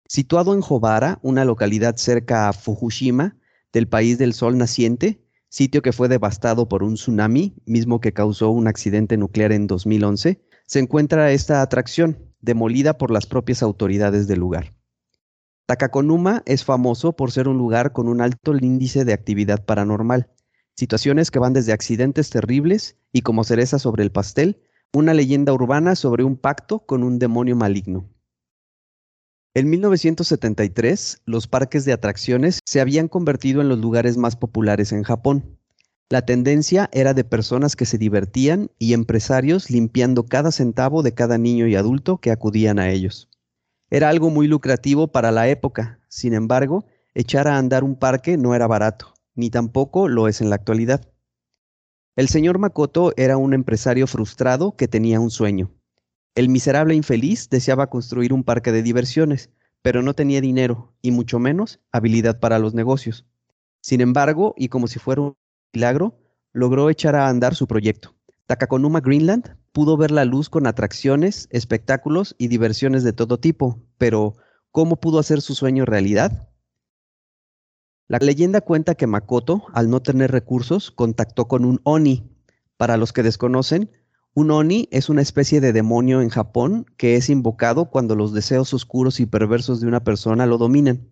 Situado 0.09 0.55
en 0.55 0.61
Jobara, 0.61 1.19
una 1.23 1.45
localidad 1.45 1.97
cerca 1.97 2.49
a 2.49 2.53
Fukushima, 2.53 3.37
del 3.73 3.88
país 3.88 4.19
del 4.19 4.33
sol 4.33 4.57
naciente, 4.57 5.21
sitio 5.49 5.83
que 5.83 5.93
fue 5.93 6.09
devastado 6.09 6.69
por 6.69 6.83
un 6.83 6.95
tsunami, 6.95 7.55
mismo 7.67 8.00
que 8.00 8.12
causó 8.12 8.50
un 8.50 8.69
accidente 8.69 9.17
nuclear 9.17 9.53
en 9.53 9.67
2011, 9.67 10.41
se 10.67 10.79
encuentra 10.79 11.31
esta 11.33 11.62
atracción, 11.62 12.19
demolida 12.41 12.99
por 12.99 13.11
las 13.11 13.26
propias 13.26 13.62
autoridades 13.62 14.26
del 14.29 14.41
lugar. 14.41 14.75
Takakonuma 15.67 16.43
es 16.47 16.65
famoso 16.65 17.15
por 17.17 17.33
ser 17.33 17.49
un 17.49 17.59
lugar 17.59 17.93
con 17.93 18.09
un 18.09 18.21
alto 18.21 18.55
índice 18.57 19.05
de 19.05 19.12
actividad 19.12 19.65
paranormal, 19.65 20.31
situaciones 20.75 21.31
que 21.31 21.38
van 21.38 21.53
desde 21.53 21.73
accidentes 21.73 22.31
terribles 22.31 22.97
y 23.12 23.23
como 23.23 23.43
cereza 23.45 23.79
sobre 23.79 24.05
el 24.05 24.12
pastel, 24.12 24.61
una 24.93 25.14
leyenda 25.14 25.52
urbana 25.52 25.95
sobre 25.95 26.25
un 26.25 26.37
pacto 26.37 26.81
con 26.81 27.02
un 27.02 27.19
demonio 27.19 27.57
maligno. 27.57 28.09
En 29.55 29.71
1973, 29.71 31.23
los 31.25 31.47
parques 31.47 31.85
de 31.85 31.93
atracciones 31.93 32.61
se 32.64 32.81
habían 32.81 33.09
convertido 33.09 33.62
en 33.62 33.69
los 33.69 33.78
lugares 33.78 34.19
más 34.19 34.37
populares 34.37 34.93
en 34.93 35.02
Japón. 35.02 35.59
La 36.11 36.26
tendencia 36.26 36.90
era 36.93 37.14
de 37.14 37.25
personas 37.25 37.75
que 37.75 37.87
se 37.87 37.99
divertían 37.99 38.71
y 38.78 38.93
empresarios 38.93 39.71
limpiando 39.71 40.26
cada 40.26 40.52
centavo 40.52 41.02
de 41.02 41.14
cada 41.14 41.38
niño 41.38 41.66
y 41.66 41.75
adulto 41.75 42.19
que 42.19 42.31
acudían 42.31 42.78
a 42.78 42.90
ellos. 42.90 43.31
Era 43.88 44.09
algo 44.09 44.31
muy 44.31 44.47
lucrativo 44.47 45.09
para 45.09 45.33
la 45.33 45.49
época, 45.49 46.00
sin 46.09 46.35
embargo, 46.35 46.85
echar 47.14 47.49
a 47.49 47.57
andar 47.57 47.83
un 47.83 47.97
parque 47.97 48.37
no 48.37 48.55
era 48.55 48.66
barato, 48.66 49.14
ni 49.35 49.49
tampoco 49.49 50.09
lo 50.09 50.28
es 50.28 50.40
en 50.40 50.50
la 50.50 50.57
actualidad. 50.57 51.09
El 52.16 52.28
señor 52.28 52.58
Makoto 52.58 53.12
era 53.18 53.37
un 53.37 53.52
empresario 53.52 54.06
frustrado 54.06 54.75
que 54.75 54.88
tenía 54.88 55.20
un 55.20 55.30
sueño. 55.30 55.70
El 56.35 56.49
miserable 56.49 56.94
infeliz 56.94 57.50
deseaba 57.50 57.90
construir 57.90 58.32
un 58.32 58.42
parque 58.42 58.73
de 58.73 58.82
diversiones, 58.82 59.50
pero 59.82 60.00
no 60.00 60.14
tenía 60.14 60.40
dinero 60.40 60.94
y 61.02 61.11
mucho 61.11 61.38
menos 61.38 61.78
habilidad 61.92 62.40
para 62.40 62.58
los 62.58 62.73
negocios. 62.73 63.26
Sin 63.82 64.00
embargo, 64.00 64.54
y 64.56 64.68
como 64.68 64.87
si 64.87 64.99
fuera 64.99 65.20
un 65.20 65.37
milagro, 65.75 66.18
logró 66.54 66.88
echar 66.88 67.16
a 67.16 67.28
andar 67.28 67.54
su 67.54 67.66
proyecto. 67.66 68.14
Takakonuma 68.46 69.00
Greenland 69.00 69.54
pudo 69.73 69.99
ver 69.99 70.11
la 70.11 70.25
luz 70.25 70.49
con 70.49 70.66
atracciones, 70.66 71.49
espectáculos 71.50 72.35
y 72.38 72.49
diversiones 72.49 73.04
de 73.04 73.12
todo 73.12 73.38
tipo, 73.38 73.78
pero 73.99 74.37
¿cómo 74.70 74.96
pudo 74.96 75.18
hacer 75.18 75.42
su 75.42 75.54
sueño 75.54 75.85
realidad? 75.85 76.49
La 78.09 78.19
leyenda 78.19 78.61
cuenta 78.61 78.95
que 78.95 79.09
Makoto, 79.09 79.65
al 79.73 79.91
no 79.91 80.01
tener 80.01 80.31
recursos, 80.31 80.93
contactó 80.93 81.49
con 81.49 81.65
un 81.65 81.81
Oni. 81.83 82.31
Para 82.77 82.97
los 82.97 83.13
que 83.13 83.25
desconocen, 83.25 83.91
un 84.33 84.53
Oni 84.53 84.89
es 84.93 85.09
una 85.09 85.23
especie 85.23 85.61
de 85.61 85.73
demonio 85.73 86.21
en 86.21 86.29
Japón 86.29 86.87
que 86.97 87.17
es 87.17 87.29
invocado 87.31 87.91
cuando 87.91 88.15
los 88.15 88.33
deseos 88.33 88.73
oscuros 88.75 89.19
y 89.19 89.27
perversos 89.27 89.81
de 89.81 89.89
una 89.89 90.05
persona 90.05 90.47
lo 90.47 90.57
dominan. 90.57 91.09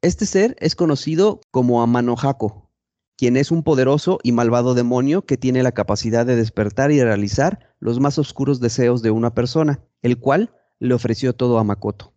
Este 0.00 0.24
ser 0.24 0.56
es 0.58 0.74
conocido 0.74 1.42
como 1.50 1.82
Amanohako, 1.82 2.70
quien 3.18 3.36
es 3.36 3.50
un 3.50 3.62
poderoso 3.62 4.18
y 4.22 4.32
malvado 4.32 4.72
demonio 4.72 5.26
que 5.26 5.36
tiene 5.36 5.62
la 5.62 5.72
capacidad 5.72 6.24
de 6.24 6.36
despertar 6.36 6.92
y 6.92 7.02
realizar 7.02 7.74
los 7.78 8.00
más 8.00 8.18
oscuros 8.18 8.60
deseos 8.60 9.02
de 9.02 9.10
una 9.10 9.34
persona, 9.34 9.80
el 10.00 10.18
cual 10.18 10.54
le 10.78 10.94
ofreció 10.94 11.34
todo 11.34 11.58
a 11.58 11.64
Makoto. 11.64 12.14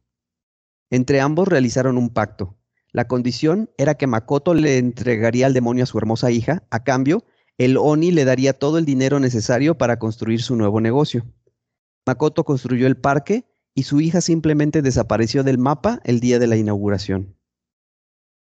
Entre 0.90 1.20
ambos 1.20 1.50
realizaron 1.50 1.98
un 1.98 2.12
pacto, 2.12 2.59
la 2.92 3.08
condición 3.08 3.70
era 3.78 3.96
que 3.96 4.08
Makoto 4.08 4.54
le 4.54 4.78
entregaría 4.78 5.46
al 5.46 5.54
demonio 5.54 5.84
a 5.84 5.88
su 5.88 5.98
hermosa 5.98 6.32
hija, 6.32 6.64
a 6.72 6.84
cambio, 6.84 7.24
el 7.58 7.78
Oni 7.78 8.12
le 8.12 8.26
daría 8.26 8.54
todo 8.54 8.78
el 8.78 8.86
dinero 8.86 9.20
necesario 9.20 9.78
para 9.78 10.00
construir 10.00 10.42
su 10.42 10.56
nuevo 10.56 10.82
negocio. 10.82 11.26
Makoto 12.06 12.44
construyó 12.44 12.88
el 12.88 12.98
parque 12.98 13.46
y 13.76 13.84
su 13.84 14.02
hija 14.02 14.22
simplemente 14.22 14.82
desapareció 14.82 15.44
del 15.44 15.58
mapa 15.58 16.00
el 16.04 16.20
día 16.20 16.40
de 16.40 16.48
la 16.48 16.58
inauguración. 16.58 17.36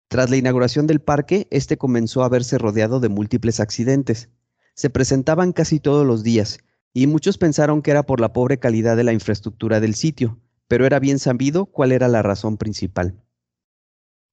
Tras 0.09 0.31
la 0.31 0.37
inauguración 0.37 0.87
del 0.87 1.01
parque, 1.01 1.49
este 1.51 1.77
comenzó 1.77 2.23
a 2.23 2.29
verse 2.29 2.59
rodeado 2.59 3.01
de 3.01 3.09
múltiples 3.09 3.61
accidentes. 3.61 4.31
Se 4.75 4.91
presentaban 4.91 5.53
casi 5.53 5.81
todos 5.81 6.07
los 6.07 6.23
días, 6.23 6.59
y 6.95 7.07
muchos 7.07 7.39
pensaron 7.39 7.83
que 7.83 7.91
era 7.91 8.05
por 8.05 8.21
la 8.21 8.33
pobre 8.33 8.59
calidad 8.59 8.97
de 8.97 9.05
la 9.05 9.13
infraestructura 9.13 9.81
del 9.81 9.95
sitio, 9.95 10.39
pero 10.69 10.87
era 10.87 10.99
bien 10.99 11.19
sabido 11.19 11.67
cuál 11.67 11.93
era 11.93 12.09
la 12.09 12.23
razón 12.23 12.57
principal. 12.57 13.22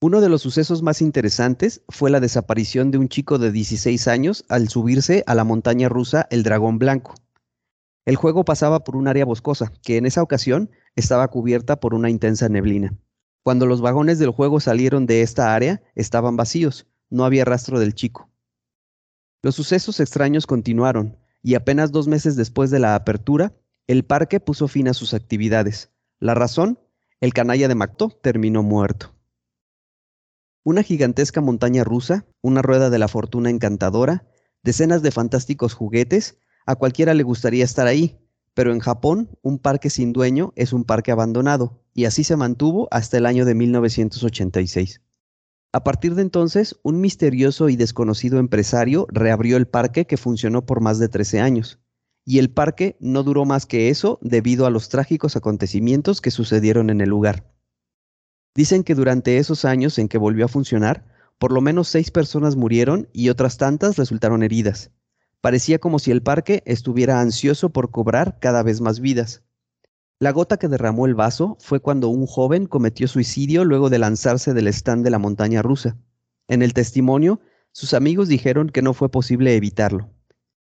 Uno 0.01 0.21
de 0.21 0.29
los 0.29 0.41
sucesos 0.41 0.81
más 0.81 1.01
interesantes 1.01 1.81
fue 1.89 2.09
la 2.09 2.21
desaparición 2.21 2.89
de 2.89 2.97
un 2.97 3.09
chico 3.09 3.37
de 3.37 3.51
16 3.51 4.07
años 4.07 4.45
al 4.47 4.69
subirse 4.69 5.25
a 5.27 5.35
la 5.35 5.43
montaña 5.43 5.89
rusa 5.89 6.25
El 6.31 6.43
Dragón 6.43 6.79
Blanco. 6.79 7.15
El 8.05 8.15
juego 8.15 8.45
pasaba 8.45 8.85
por 8.85 8.95
un 8.95 9.09
área 9.09 9.25
boscosa, 9.25 9.73
que 9.83 9.97
en 9.97 10.05
esa 10.05 10.23
ocasión 10.23 10.71
estaba 10.95 11.27
cubierta 11.27 11.81
por 11.81 11.93
una 11.93 12.09
intensa 12.09 12.47
neblina. 12.47 12.97
Cuando 13.43 13.65
los 13.65 13.81
vagones 13.81 14.19
del 14.19 14.29
juego 14.29 14.61
salieron 14.61 15.05
de 15.05 15.21
esta 15.21 15.53
área, 15.53 15.83
estaban 15.95 16.37
vacíos, 16.37 16.87
no 17.09 17.25
había 17.25 17.43
rastro 17.43 17.77
del 17.77 17.93
chico. 17.93 18.29
Los 19.41 19.55
sucesos 19.55 19.99
extraños 19.99 20.47
continuaron, 20.47 21.17
y 21.43 21.55
apenas 21.55 21.91
dos 21.91 22.07
meses 22.07 22.37
después 22.37 22.71
de 22.71 22.79
la 22.79 22.95
apertura, 22.95 23.51
el 23.85 24.05
parque 24.05 24.39
puso 24.39 24.69
fin 24.69 24.87
a 24.87 24.93
sus 24.93 25.13
actividades. 25.13 25.91
La 26.19 26.35
razón, 26.35 26.79
el 27.19 27.33
canalla 27.33 27.67
de 27.67 27.75
Macto 27.75 28.17
terminó 28.21 28.63
muerto. 28.63 29.18
Una 30.69 30.83
gigantesca 30.83 31.41
montaña 31.41 31.83
rusa, 31.83 32.27
una 32.43 32.61
rueda 32.61 32.91
de 32.91 32.99
la 32.99 33.07
fortuna 33.07 33.49
encantadora, 33.49 34.27
decenas 34.61 35.01
de 35.01 35.09
fantásticos 35.09 35.73
juguetes, 35.73 36.37
a 36.67 36.75
cualquiera 36.75 37.15
le 37.15 37.23
gustaría 37.23 37.65
estar 37.65 37.87
ahí, 37.87 38.19
pero 38.53 38.71
en 38.71 38.79
Japón 38.79 39.31
un 39.41 39.57
parque 39.57 39.89
sin 39.89 40.13
dueño 40.13 40.53
es 40.55 40.71
un 40.71 40.83
parque 40.83 41.11
abandonado, 41.11 41.81
y 41.95 42.05
así 42.05 42.23
se 42.23 42.35
mantuvo 42.35 42.87
hasta 42.91 43.17
el 43.17 43.25
año 43.25 43.45
de 43.45 43.55
1986. 43.55 45.01
A 45.71 45.83
partir 45.83 46.13
de 46.13 46.21
entonces, 46.21 46.75
un 46.83 47.01
misterioso 47.01 47.69
y 47.69 47.75
desconocido 47.75 48.37
empresario 48.37 49.07
reabrió 49.09 49.57
el 49.57 49.67
parque 49.67 50.05
que 50.05 50.17
funcionó 50.17 50.67
por 50.67 50.81
más 50.81 50.99
de 50.99 51.09
13 51.09 51.39
años, 51.39 51.79
y 52.25 52.37
el 52.37 52.51
parque 52.51 52.95
no 52.99 53.23
duró 53.23 53.43
más 53.43 53.65
que 53.65 53.89
eso 53.89 54.19
debido 54.21 54.67
a 54.67 54.69
los 54.69 54.89
trágicos 54.89 55.35
acontecimientos 55.35 56.21
que 56.21 56.29
sucedieron 56.29 56.91
en 56.91 57.01
el 57.01 57.09
lugar. 57.09 57.58
Dicen 58.55 58.83
que 58.83 58.95
durante 58.95 59.37
esos 59.37 59.65
años 59.65 59.97
en 59.99 60.07
que 60.07 60.17
volvió 60.17 60.45
a 60.45 60.49
funcionar, 60.49 61.05
por 61.37 61.51
lo 61.51 61.61
menos 61.61 61.87
seis 61.87 62.11
personas 62.11 62.55
murieron 62.55 63.07
y 63.13 63.29
otras 63.29 63.57
tantas 63.57 63.97
resultaron 63.97 64.43
heridas. 64.43 64.91
Parecía 65.41 65.79
como 65.79 65.99
si 65.99 66.11
el 66.11 66.21
parque 66.21 66.63
estuviera 66.65 67.21
ansioso 67.21 67.69
por 67.69 67.91
cobrar 67.91 68.39
cada 68.39 68.61
vez 68.61 68.81
más 68.81 68.99
vidas. 68.99 69.43
La 70.19 70.31
gota 70.31 70.57
que 70.57 70.67
derramó 70.67 71.05
el 71.05 71.15
vaso 71.15 71.55
fue 71.61 71.79
cuando 71.79 72.09
un 72.09 72.25
joven 72.25 72.65
cometió 72.65 73.07
suicidio 73.07 73.63
luego 73.63 73.89
de 73.89 73.99
lanzarse 73.99 74.53
del 74.53 74.67
stand 74.67 75.05
de 75.05 75.11
la 75.11 75.19
montaña 75.19 75.61
rusa. 75.61 75.95
En 76.49 76.61
el 76.61 76.73
testimonio, 76.73 77.39
sus 77.71 77.93
amigos 77.93 78.27
dijeron 78.27 78.69
que 78.69 78.81
no 78.81 78.93
fue 78.93 79.09
posible 79.09 79.55
evitarlo. 79.55 80.09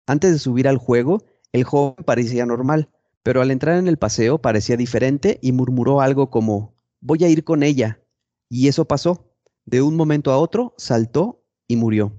Antes 0.08 0.32
de 0.32 0.38
subir 0.40 0.66
al 0.66 0.78
juego, 0.78 1.22
el 1.52 1.62
joven 1.62 2.04
parecía 2.04 2.46
normal, 2.46 2.88
pero 3.22 3.42
al 3.42 3.52
entrar 3.52 3.78
en 3.78 3.86
el 3.86 3.96
paseo 3.96 4.38
parecía 4.38 4.76
diferente 4.76 5.38
y 5.40 5.52
murmuró 5.52 6.00
algo 6.00 6.30
como 6.30 6.73
voy 7.04 7.22
a 7.22 7.28
ir 7.28 7.44
con 7.44 7.62
ella. 7.62 8.00
Y 8.48 8.66
eso 8.66 8.86
pasó. 8.86 9.30
De 9.66 9.82
un 9.82 9.94
momento 9.94 10.32
a 10.32 10.38
otro, 10.38 10.74
saltó 10.76 11.44
y 11.68 11.76
murió. 11.76 12.18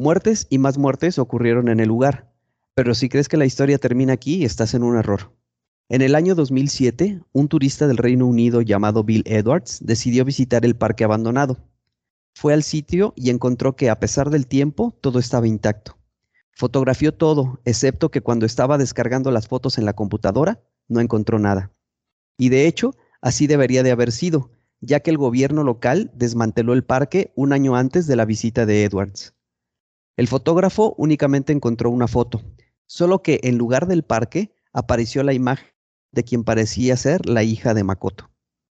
Muertes 0.00 0.46
y 0.50 0.58
más 0.58 0.78
muertes 0.78 1.18
ocurrieron 1.18 1.68
en 1.68 1.78
el 1.78 1.88
lugar, 1.88 2.32
pero 2.74 2.94
si 2.94 3.08
crees 3.08 3.28
que 3.28 3.36
la 3.36 3.44
historia 3.44 3.78
termina 3.78 4.14
aquí, 4.14 4.44
estás 4.44 4.74
en 4.74 4.82
un 4.82 4.96
error. 4.96 5.32
En 5.90 6.02
el 6.02 6.14
año 6.14 6.34
2007, 6.34 7.20
un 7.32 7.48
turista 7.48 7.86
del 7.86 7.98
Reino 7.98 8.26
Unido 8.26 8.62
llamado 8.62 9.04
Bill 9.04 9.24
Edwards 9.26 9.80
decidió 9.82 10.24
visitar 10.24 10.64
el 10.64 10.76
parque 10.76 11.04
abandonado. 11.04 11.58
Fue 12.34 12.54
al 12.54 12.62
sitio 12.62 13.12
y 13.16 13.28
encontró 13.28 13.76
que 13.76 13.90
a 13.90 13.98
pesar 14.00 14.30
del 14.30 14.46
tiempo, 14.46 14.96
todo 15.00 15.18
estaba 15.18 15.48
intacto. 15.48 15.98
Fotografió 16.52 17.12
todo, 17.12 17.60
excepto 17.64 18.10
que 18.10 18.22
cuando 18.22 18.46
estaba 18.46 18.78
descargando 18.78 19.30
las 19.30 19.48
fotos 19.48 19.78
en 19.78 19.84
la 19.84 19.94
computadora, 19.94 20.62
no 20.88 21.00
encontró 21.00 21.38
nada. 21.38 21.72
Y 22.38 22.48
de 22.48 22.66
hecho, 22.66 22.94
Así 23.20 23.46
debería 23.46 23.82
de 23.82 23.90
haber 23.90 24.12
sido, 24.12 24.50
ya 24.80 25.00
que 25.00 25.10
el 25.10 25.18
gobierno 25.18 25.62
local 25.62 26.10
desmanteló 26.14 26.72
el 26.72 26.84
parque 26.84 27.32
un 27.36 27.52
año 27.52 27.76
antes 27.76 28.06
de 28.06 28.16
la 28.16 28.24
visita 28.24 28.66
de 28.66 28.84
Edwards. 28.84 29.34
El 30.16 30.28
fotógrafo 30.28 30.94
únicamente 30.98 31.52
encontró 31.52 31.90
una 31.90 32.08
foto, 32.08 32.42
solo 32.86 33.22
que 33.22 33.40
en 33.42 33.58
lugar 33.58 33.86
del 33.86 34.02
parque 34.02 34.54
apareció 34.72 35.22
la 35.22 35.32
imagen 35.32 35.68
de 36.12 36.24
quien 36.24 36.44
parecía 36.44 36.96
ser 36.96 37.26
la 37.26 37.42
hija 37.42 37.74
de 37.74 37.84
Makoto. 37.84 38.30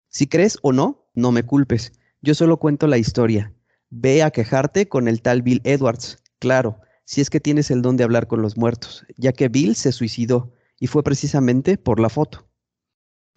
Si 0.10 0.28
crees 0.28 0.58
o 0.62 0.72
no, 0.72 1.10
no 1.14 1.32
me 1.32 1.44
culpes, 1.44 1.94
yo 2.22 2.34
solo 2.34 2.58
cuento 2.58 2.88
la 2.88 2.98
historia. 2.98 3.54
Ve 3.90 4.24
a 4.24 4.32
quejarte 4.32 4.88
con 4.88 5.08
el 5.08 5.22
tal 5.22 5.42
Bill 5.42 5.62
Edwards, 5.64 6.18
claro, 6.40 6.80
si 7.04 7.22
es 7.22 7.30
que 7.30 7.40
tienes 7.40 7.70
el 7.70 7.82
don 7.82 7.98
de 7.98 8.04
hablar 8.04 8.28
con 8.28 8.42
los 8.42 8.58
muertos, 8.58 9.06
ya 9.18 9.32
que 9.32 9.50
Bill 9.50 9.76
se 9.76 9.92
suicidó 9.92 10.54
y 10.80 10.88
fue 10.88 11.04
precisamente 11.04 11.78
por 11.78 12.00
la 12.00 12.10
foto. 12.10 12.45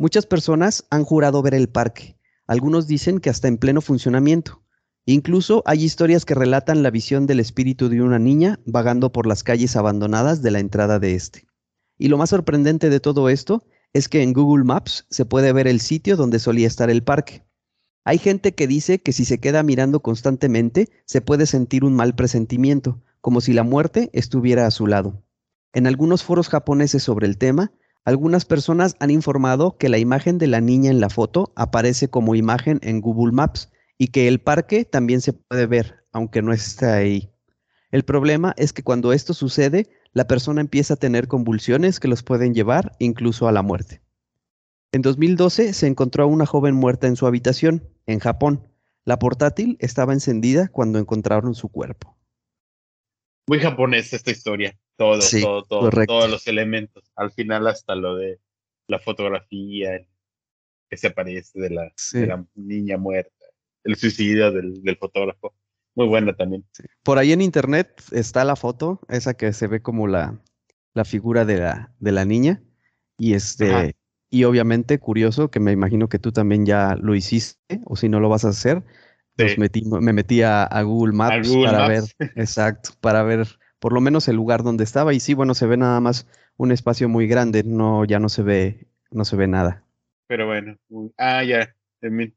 Muchas 0.01 0.27
personas 0.27 0.87
han 0.91 1.03
jurado 1.03 1.43
ver 1.43 1.55
el 1.55 1.69
parque. 1.69 2.17
Algunos 2.47 2.87
dicen 2.87 3.19
que 3.19 3.31
hasta 3.31 3.49
en 3.49 3.59
pleno 3.59 3.81
funcionamiento. 3.81 4.63
Incluso 5.07 5.65
hay 5.67 5.83
historias 5.83 6.25
que 6.25 6.37
relatan 6.37 6.85
la 6.85 6.91
visión 6.93 7.27
del 7.27 7.41
espíritu 7.41 7.89
de 7.89 8.01
una 8.01 8.21
niña 8.21 8.61
vagando 8.65 9.11
por 9.11 9.27
las 9.27 9.43
calles 9.43 9.75
abandonadas 9.75 10.41
de 10.41 10.53
la 10.53 10.61
entrada 10.61 11.01
de 11.01 11.17
este. 11.17 11.49
Y 11.99 12.07
lo 12.07 12.17
más 12.17 12.31
sorprendente 12.31 12.91
de 12.91 13.01
todo 13.01 13.29
esto 13.29 13.65
es 13.93 14.09
que 14.09 14.23
en 14.23 14.35
Google 14.35 14.63
Maps 14.63 15.07
se 15.11 15.25
puede 15.25 15.53
ver 15.53 15.67
el 15.67 15.81
sitio 15.81 16.17
donde 16.17 16.39
solía 16.39 16.69
estar 16.69 16.91
el 16.91 17.03
parque. 17.03 17.45
Hay 18.05 18.19
gente 18.19 18.55
que 18.55 18.69
dice 18.69 19.01
que 19.01 19.13
si 19.13 19.25
se 19.25 19.41
queda 19.41 19.65
mirando 19.65 20.01
constantemente 20.01 20.91
se 21.07 21.23
puede 21.23 21.45
sentir 21.45 21.85
un 21.85 21.95
mal 21.95 22.15
presentimiento, 22.15 23.03
como 23.21 23.41
si 23.41 23.53
la 23.53 23.65
muerte 23.65 24.11
estuviera 24.13 24.65
a 24.65 24.71
su 24.71 24.87
lado. 24.87 25.25
En 25.73 25.89
algunos 25.89 26.23
foros 26.23 26.49
japoneses 26.49 27.03
sobre 27.03 27.27
el 27.27 27.37
tema 27.37 27.73
algunas 28.05 28.45
personas 28.45 28.97
han 29.01 29.11
informado 29.11 29.77
que 29.77 29.89
la 29.89 29.99
imagen 29.99 30.39
de 30.39 30.47
la 30.47 30.61
niña 30.61 30.91
en 30.91 31.01
la 31.01 31.11
foto 31.11 31.53
aparece 31.57 32.09
como 32.09 32.35
imagen 32.35 32.79
en 32.83 33.01
Google 33.01 33.33
Maps 33.33 33.71
y 33.99 34.09
que 34.09 34.29
el 34.29 34.41
parque 34.41 34.85
también 34.85 35.21
se 35.21 35.33
puede 35.33 35.67
ver, 35.67 36.05
aunque 36.13 36.41
no 36.41 36.53
esté 36.53 36.87
ahí. 36.87 37.31
El 37.91 38.05
problema 38.05 38.55
es 38.57 38.73
que 38.73 38.83
cuando 38.83 39.13
esto 39.13 39.35
sucede, 39.35 39.91
la 40.13 40.27
persona 40.27 40.61
empieza 40.61 40.95
a 40.95 40.99
tener 40.99 41.29
convulsiones 41.29 42.01
que 42.01 42.09
los 42.09 42.23
pueden 42.23 42.55
llevar 42.55 42.93
incluso 42.99 43.49
a 43.49 43.53
la 43.53 43.63
muerte. 43.63 44.03
En 44.93 45.03
2012 45.03 45.75
se 45.75 45.87
encontró 45.87 46.25
a 46.25 46.27
una 46.27 46.47
joven 46.47 46.75
muerta 46.75 47.07
en 47.07 47.17
su 47.17 47.27
habitación, 47.27 47.89
en 48.07 48.21
Japón. 48.21 48.69
La 49.05 49.19
portátil 49.19 49.77
estaba 49.81 50.13
encendida 50.13 50.69
cuando 50.69 50.99
encontraron 50.99 51.55
su 51.55 51.69
cuerpo. 51.69 52.17
Muy 53.47 53.61
japonesa 53.61 54.17
esta 54.17 54.31
historia. 54.31 54.79
Todo, 54.99 55.21
todo, 55.21 55.63
todo, 55.63 55.91
todos 56.07 56.29
los 56.29 56.47
elementos. 56.49 57.05
Al 57.15 57.31
final 57.31 57.69
hasta 57.69 57.95
lo 57.95 58.17
de 58.17 58.41
la 58.89 58.99
fotografía 58.99 60.05
que 60.91 60.97
se 60.97 61.07
aparece 61.07 61.61
de 61.61 61.71
la, 61.71 61.93
la 62.15 62.45
niña 62.57 62.97
muerta, 62.97 63.45
el 63.85 63.95
suicidio 63.95 64.51
del, 64.51 64.83
del 64.83 64.97
fotógrafo. 64.97 65.55
Muy 65.95 66.09
buena 66.09 66.35
también. 66.35 66.65
Por 67.05 67.19
ahí 67.19 67.33
en 67.33 67.43
internet 67.43 68.03
está 68.11 68.45
la 68.45 68.57
foto, 68.57 69.01
esa 69.09 69.35
que 69.35 69.53
se 69.53 69.69
ve 69.69 69.83
como 69.83 70.09
la, 70.09 70.43
la 70.95 71.05
figura 71.05 71.45
de 71.45 71.59
la, 71.59 71.95
de 72.01 72.13
la 72.13 72.25
niña. 72.25 72.61
Y 73.19 73.35
este, 73.35 73.95
y 74.31 74.45
obviamente, 74.45 74.99
curioso, 74.99 75.49
que 75.49 75.61
me 75.61 75.71
imagino 75.71 76.09
que 76.09 76.19
tú 76.19 76.33
también 76.33 76.67
ya 76.67 76.97
lo 76.97 77.15
hiciste, 77.15 77.81
o 77.85 77.95
si 77.95 78.09
no 78.09 78.19
lo 78.19 78.29
vas 78.29 78.45
a 78.45 78.49
hacer, 78.49 78.83
me 79.37 80.13
metí 80.13 80.43
a, 80.43 80.83
Google 80.83 81.13
Maps 81.13 81.49
para 81.65 81.87
ver, 81.87 82.03
exacto, 82.37 82.91
para 83.01 83.23
ver 83.23 83.47
por 83.79 83.93
lo 83.93 84.01
menos 84.01 84.29
el 84.29 84.37
lugar 84.37 84.63
donde 84.63 84.85
estaba. 84.85 85.15
Y 85.15 85.21
sí, 85.21 85.35
bueno, 85.35 85.55
se 85.55 85.67
ve 85.67 85.77
nada 85.77 86.01
más 86.01 86.27
un 86.57 86.73
espacio 86.73 87.09
muy 87.09 87.27
grande, 87.27 87.63
no, 87.65 88.05
ya 88.05 88.19
no 88.19 88.29
se 88.29 88.43
ve, 88.43 88.89
no 89.11 89.25
se 89.25 89.37
ve 89.37 89.47
nada. 89.47 89.85
Pero 90.27 90.47
bueno, 90.47 90.77
ah, 91.17 91.43
ya, 91.45 91.75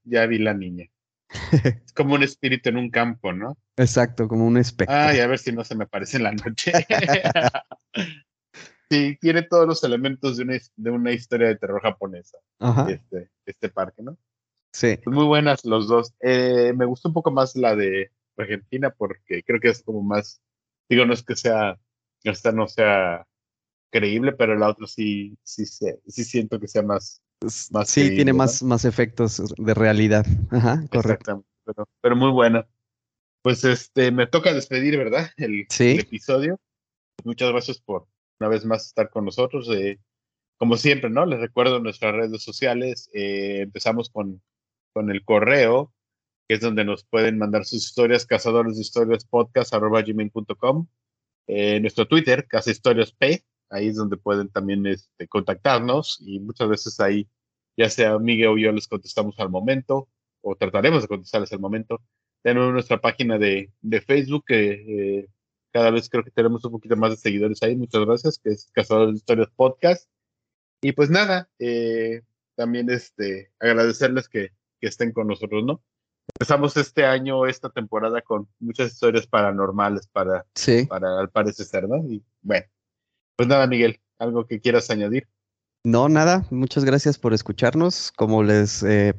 ya 0.06 0.26
vi 0.26 0.38
la 0.38 0.54
niña. 0.54 0.86
es 1.86 1.94
como 1.94 2.16
un 2.16 2.24
espíritu 2.24 2.70
en 2.70 2.78
un 2.78 2.90
campo, 2.90 3.34
¿no? 3.34 3.58
Exacto, 3.78 4.28
como 4.28 4.46
un 4.46 4.58
espectro. 4.58 4.96
Ay, 4.96 5.20
a 5.20 5.28
ver 5.28 5.40
si 5.40 5.52
no 5.52 5.64
se 5.64 5.76
me 5.76 5.86
aparece 5.86 6.18
en 6.18 6.24
la 6.24 6.32
noche. 6.32 6.72
sí, 8.90 9.18
tiene 9.20 9.42
todos 9.44 9.68
los 9.68 9.84
elementos 9.84 10.38
de 10.38 10.44
una, 10.44 10.58
de 10.76 10.92
una 10.92 11.12
historia 11.12 11.48
de 11.48 11.56
terror 11.56 11.82
japonesa. 11.82 12.38
Este, 12.88 13.30
este 13.46 13.70
parque, 13.70 14.04
¿no? 14.04 14.18
Sí. 14.74 14.98
Pues 15.04 15.16
muy 15.16 15.26
buenas 15.26 15.66
los 15.66 15.88
dos. 15.88 16.14
Eh, 16.22 16.74
me 16.76 16.86
gustó 16.86 17.10
un 17.10 17.14
poco 17.14 17.32
más 17.32 17.56
la 17.56 17.76
de 17.76 18.12
Argentina 18.38 18.90
porque 18.90 19.44
creo 19.44 19.60
que 19.60 19.70
es 19.70 19.84
como 19.84 20.02
más 20.02 20.42
Digo, 20.92 21.06
no 21.06 21.14
es 21.14 21.24
que 21.24 21.38
sea, 21.38 21.80
esta 22.22 22.52
no 22.52 22.68
sea 22.68 23.26
creíble, 23.92 24.34
pero 24.34 24.58
la 24.58 24.68
otra 24.68 24.88
sí, 24.88 25.38
sí, 25.42 25.66
sí 25.66 26.26
siento 26.26 26.60
que 26.60 26.68
sea 26.68 26.82
más. 26.82 27.22
más 27.72 27.90
sí, 27.90 28.10
tiene 28.10 28.34
más, 28.34 28.62
más 28.62 28.84
efectos 28.84 29.42
de 29.58 29.74
realidad. 29.74 30.26
Ajá, 30.50 30.84
correcto. 30.92 31.46
Pero, 31.64 31.88
pero, 32.02 32.16
muy 32.18 32.30
buena. 32.32 32.68
Pues 33.42 33.64
este, 33.64 34.12
me 34.12 34.28
toca 34.28 34.54
despedir, 34.54 34.98
¿verdad? 34.98 35.30
El, 35.38 35.66
episodio. 35.80 36.60
Muchas 37.24 37.50
gracias 37.54 37.80
por 37.80 38.06
una 38.42 38.50
vez 38.50 38.66
más 38.66 38.88
estar 38.88 39.10
con 39.10 39.24
nosotros. 39.24 39.70
Eh, 39.74 39.98
como 40.58 40.76
siempre, 40.76 41.10
¿no? 41.10 41.26
Les 41.26 41.40
recuerdo 41.40 41.80
nuestras 41.80 42.14
redes 42.14 42.44
sociales. 42.44 43.10
Eh, 43.14 43.62
empezamos 43.62 44.10
con, 44.10 44.42
con 44.92 45.10
el 45.10 45.24
correo 45.24 45.94
que 46.52 46.56
es 46.56 46.60
donde 46.62 46.84
nos 46.84 47.06
pueden 47.06 47.38
mandar 47.38 47.64
sus 47.64 47.82
historias, 47.82 48.26
cazadores 48.26 48.76
de 48.76 48.82
historias 48.82 49.24
podcast 49.24 49.74
gmail.com. 49.74 50.86
Eh, 51.48 51.80
nuestro 51.80 52.10
Twitter, 52.10 52.46
Casa 52.46 52.72
Historias 52.72 53.14
P, 53.14 53.46
ahí 53.70 53.88
es 53.88 53.96
donde 53.96 54.18
pueden 54.18 54.50
también 54.50 54.86
este, 54.86 55.30
contactarnos 55.30 56.18
y 56.20 56.42
muchas 56.42 56.68
veces 56.68 57.00
ahí, 57.00 57.30
ya 57.78 57.90
sea 57.90 58.20
Miguel 58.20 58.50
o 58.50 58.58
yo, 58.58 58.74
les 58.74 58.90
contestamos 58.90 59.40
al 59.40 59.50
momento. 59.50 60.10
o 60.42 60.58
trataremos 60.58 61.04
de 61.04 61.08
contestarles 61.08 61.54
al 61.54 61.62
momento. 61.62 62.02
Tenemos 62.44 62.74
nuestra 62.74 63.00
página 63.00 63.38
de, 63.38 63.72
de 63.80 64.02
Facebook, 64.02 64.44
que 64.46 65.20
eh, 65.20 65.28
cada 65.72 65.90
vez 65.90 66.10
creo 66.10 66.26
que 66.26 66.32
tenemos 66.32 66.66
un 66.66 66.74
poquito 66.74 66.98
más 66.98 67.12
de 67.12 67.16
seguidores 67.16 67.64
ahí. 67.64 67.78
Muchas 67.78 68.06
gracias, 68.06 68.40
que 68.40 68.50
es 68.50 68.70
Cazadores 68.74 69.14
de 69.14 69.20
Historias 69.20 69.50
Podcast. 69.56 70.10
Y 70.82 70.92
pues 70.92 71.10
nada, 71.10 71.50
eh, 71.60 72.24
también 72.56 72.90
este, 72.90 73.54
agradecerles 73.58 74.28
que, 74.28 74.52
que 74.82 74.88
estén 74.88 75.14
con 75.14 75.28
nosotros, 75.28 75.64
¿no? 75.64 75.82
Empezamos 76.42 76.76
este 76.76 77.06
año, 77.06 77.46
esta 77.46 77.70
temporada, 77.70 78.20
con 78.24 78.48
muchas 78.60 78.94
historias 78.94 79.28
paranormales 79.28 80.08
para, 80.08 80.44
Sí. 80.56 80.88
para 80.90 81.20
al 81.20 81.30
parecer 81.30 81.68
ser, 81.68 81.88
¿no? 81.88 81.98
Y 82.12 82.24
bueno, 82.42 82.66
pues 83.36 83.48
nada, 83.48 83.68
Miguel, 83.68 84.00
algo 84.18 84.48
que 84.48 84.60
quieras 84.60 84.90
añadir. 84.90 85.28
No, 85.84 86.10
nada, 86.10 86.48
muchas 86.50 86.84
gracias 86.84 87.20
por 87.20 87.36
escucharnos. 87.36 88.12
Como 88.14 88.42
les 88.42 88.82
eh, 88.82 89.14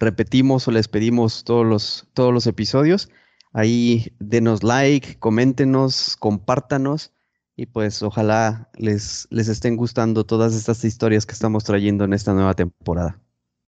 repetimos 0.00 0.66
o 0.66 0.70
les 0.70 0.88
pedimos 0.88 1.44
todos 1.44 1.66
los, 1.66 2.08
todos 2.14 2.32
los 2.32 2.46
episodios, 2.46 3.10
ahí 3.52 4.16
denos 4.18 4.62
like, 4.62 5.18
coméntenos, 5.18 6.16
compártanos 6.16 7.12
y 7.56 7.66
pues 7.66 8.02
ojalá 8.02 8.70
les, 8.78 9.28
les 9.28 9.48
estén 9.48 9.76
gustando 9.76 10.24
todas 10.24 10.54
estas 10.54 10.82
historias 10.82 11.26
que 11.26 11.34
estamos 11.34 11.64
trayendo 11.64 12.04
en 12.04 12.14
esta 12.14 12.32
nueva 12.32 12.54
temporada. 12.54 13.20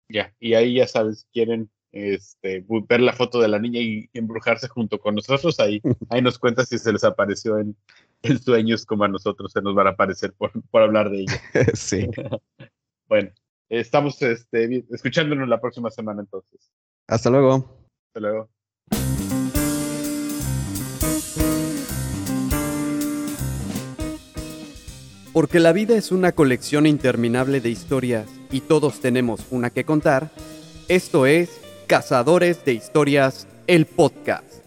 Ya, 0.10 0.34
y 0.42 0.56
ahí 0.56 0.76
ya 0.76 0.90
sabes, 0.90 1.26
quieren 1.32 1.72
este, 1.92 2.66
ver 2.88 3.02
la 3.02 3.14
foto 3.14 3.42
de 3.42 3.48
la 3.48 3.60
niña 3.60 3.82
y 3.82 4.10
embrujarse 4.14 4.68
junto 4.68 5.00
con 5.00 5.16
nosotros, 5.16 5.60
ahí, 5.60 5.82
ahí 6.10 6.22
nos 6.22 6.40
cuenta 6.40 6.66
si 6.66 6.78
se 6.78 6.94
les 6.94 7.04
apareció 7.04 7.58
en, 7.58 7.76
en 8.24 8.40
sueños 8.42 8.86
como 8.86 9.04
a 9.04 9.08
nosotros 9.08 9.52
se 9.52 9.62
nos 9.62 9.76
van 9.76 9.88
a 9.88 9.92
aparecer 9.92 10.34
por, 10.34 10.52
por 10.70 10.82
hablar 10.82 11.10
de 11.10 11.22
ella. 11.22 11.42
sí. 11.74 12.08
Bueno, 13.08 13.30
estamos 13.68 14.22
este, 14.22 14.86
escuchándonos 14.90 15.50
la 15.50 15.60
próxima 15.60 15.90
semana 15.90 16.22
entonces. 16.22 16.72
Hasta 17.10 17.30
luego. 17.30 17.86
Hasta 18.08 18.22
luego. 18.22 18.50
Porque 25.34 25.60
la 25.60 25.74
vida 25.74 25.98
es 25.98 26.14
una 26.14 26.32
colección 26.32 26.86
interminable 26.86 27.60
de 27.60 27.70
historias 27.70 28.30
y 28.50 28.62
todos 28.62 29.02
tenemos 29.02 29.46
una 29.52 29.72
que 29.72 29.84
contar, 29.84 30.32
esto 30.88 31.26
es 31.26 31.62
Cazadores 31.92 32.64
de 32.64 32.72
Historias, 32.72 33.50
el 33.68 33.86
podcast. 33.86 34.61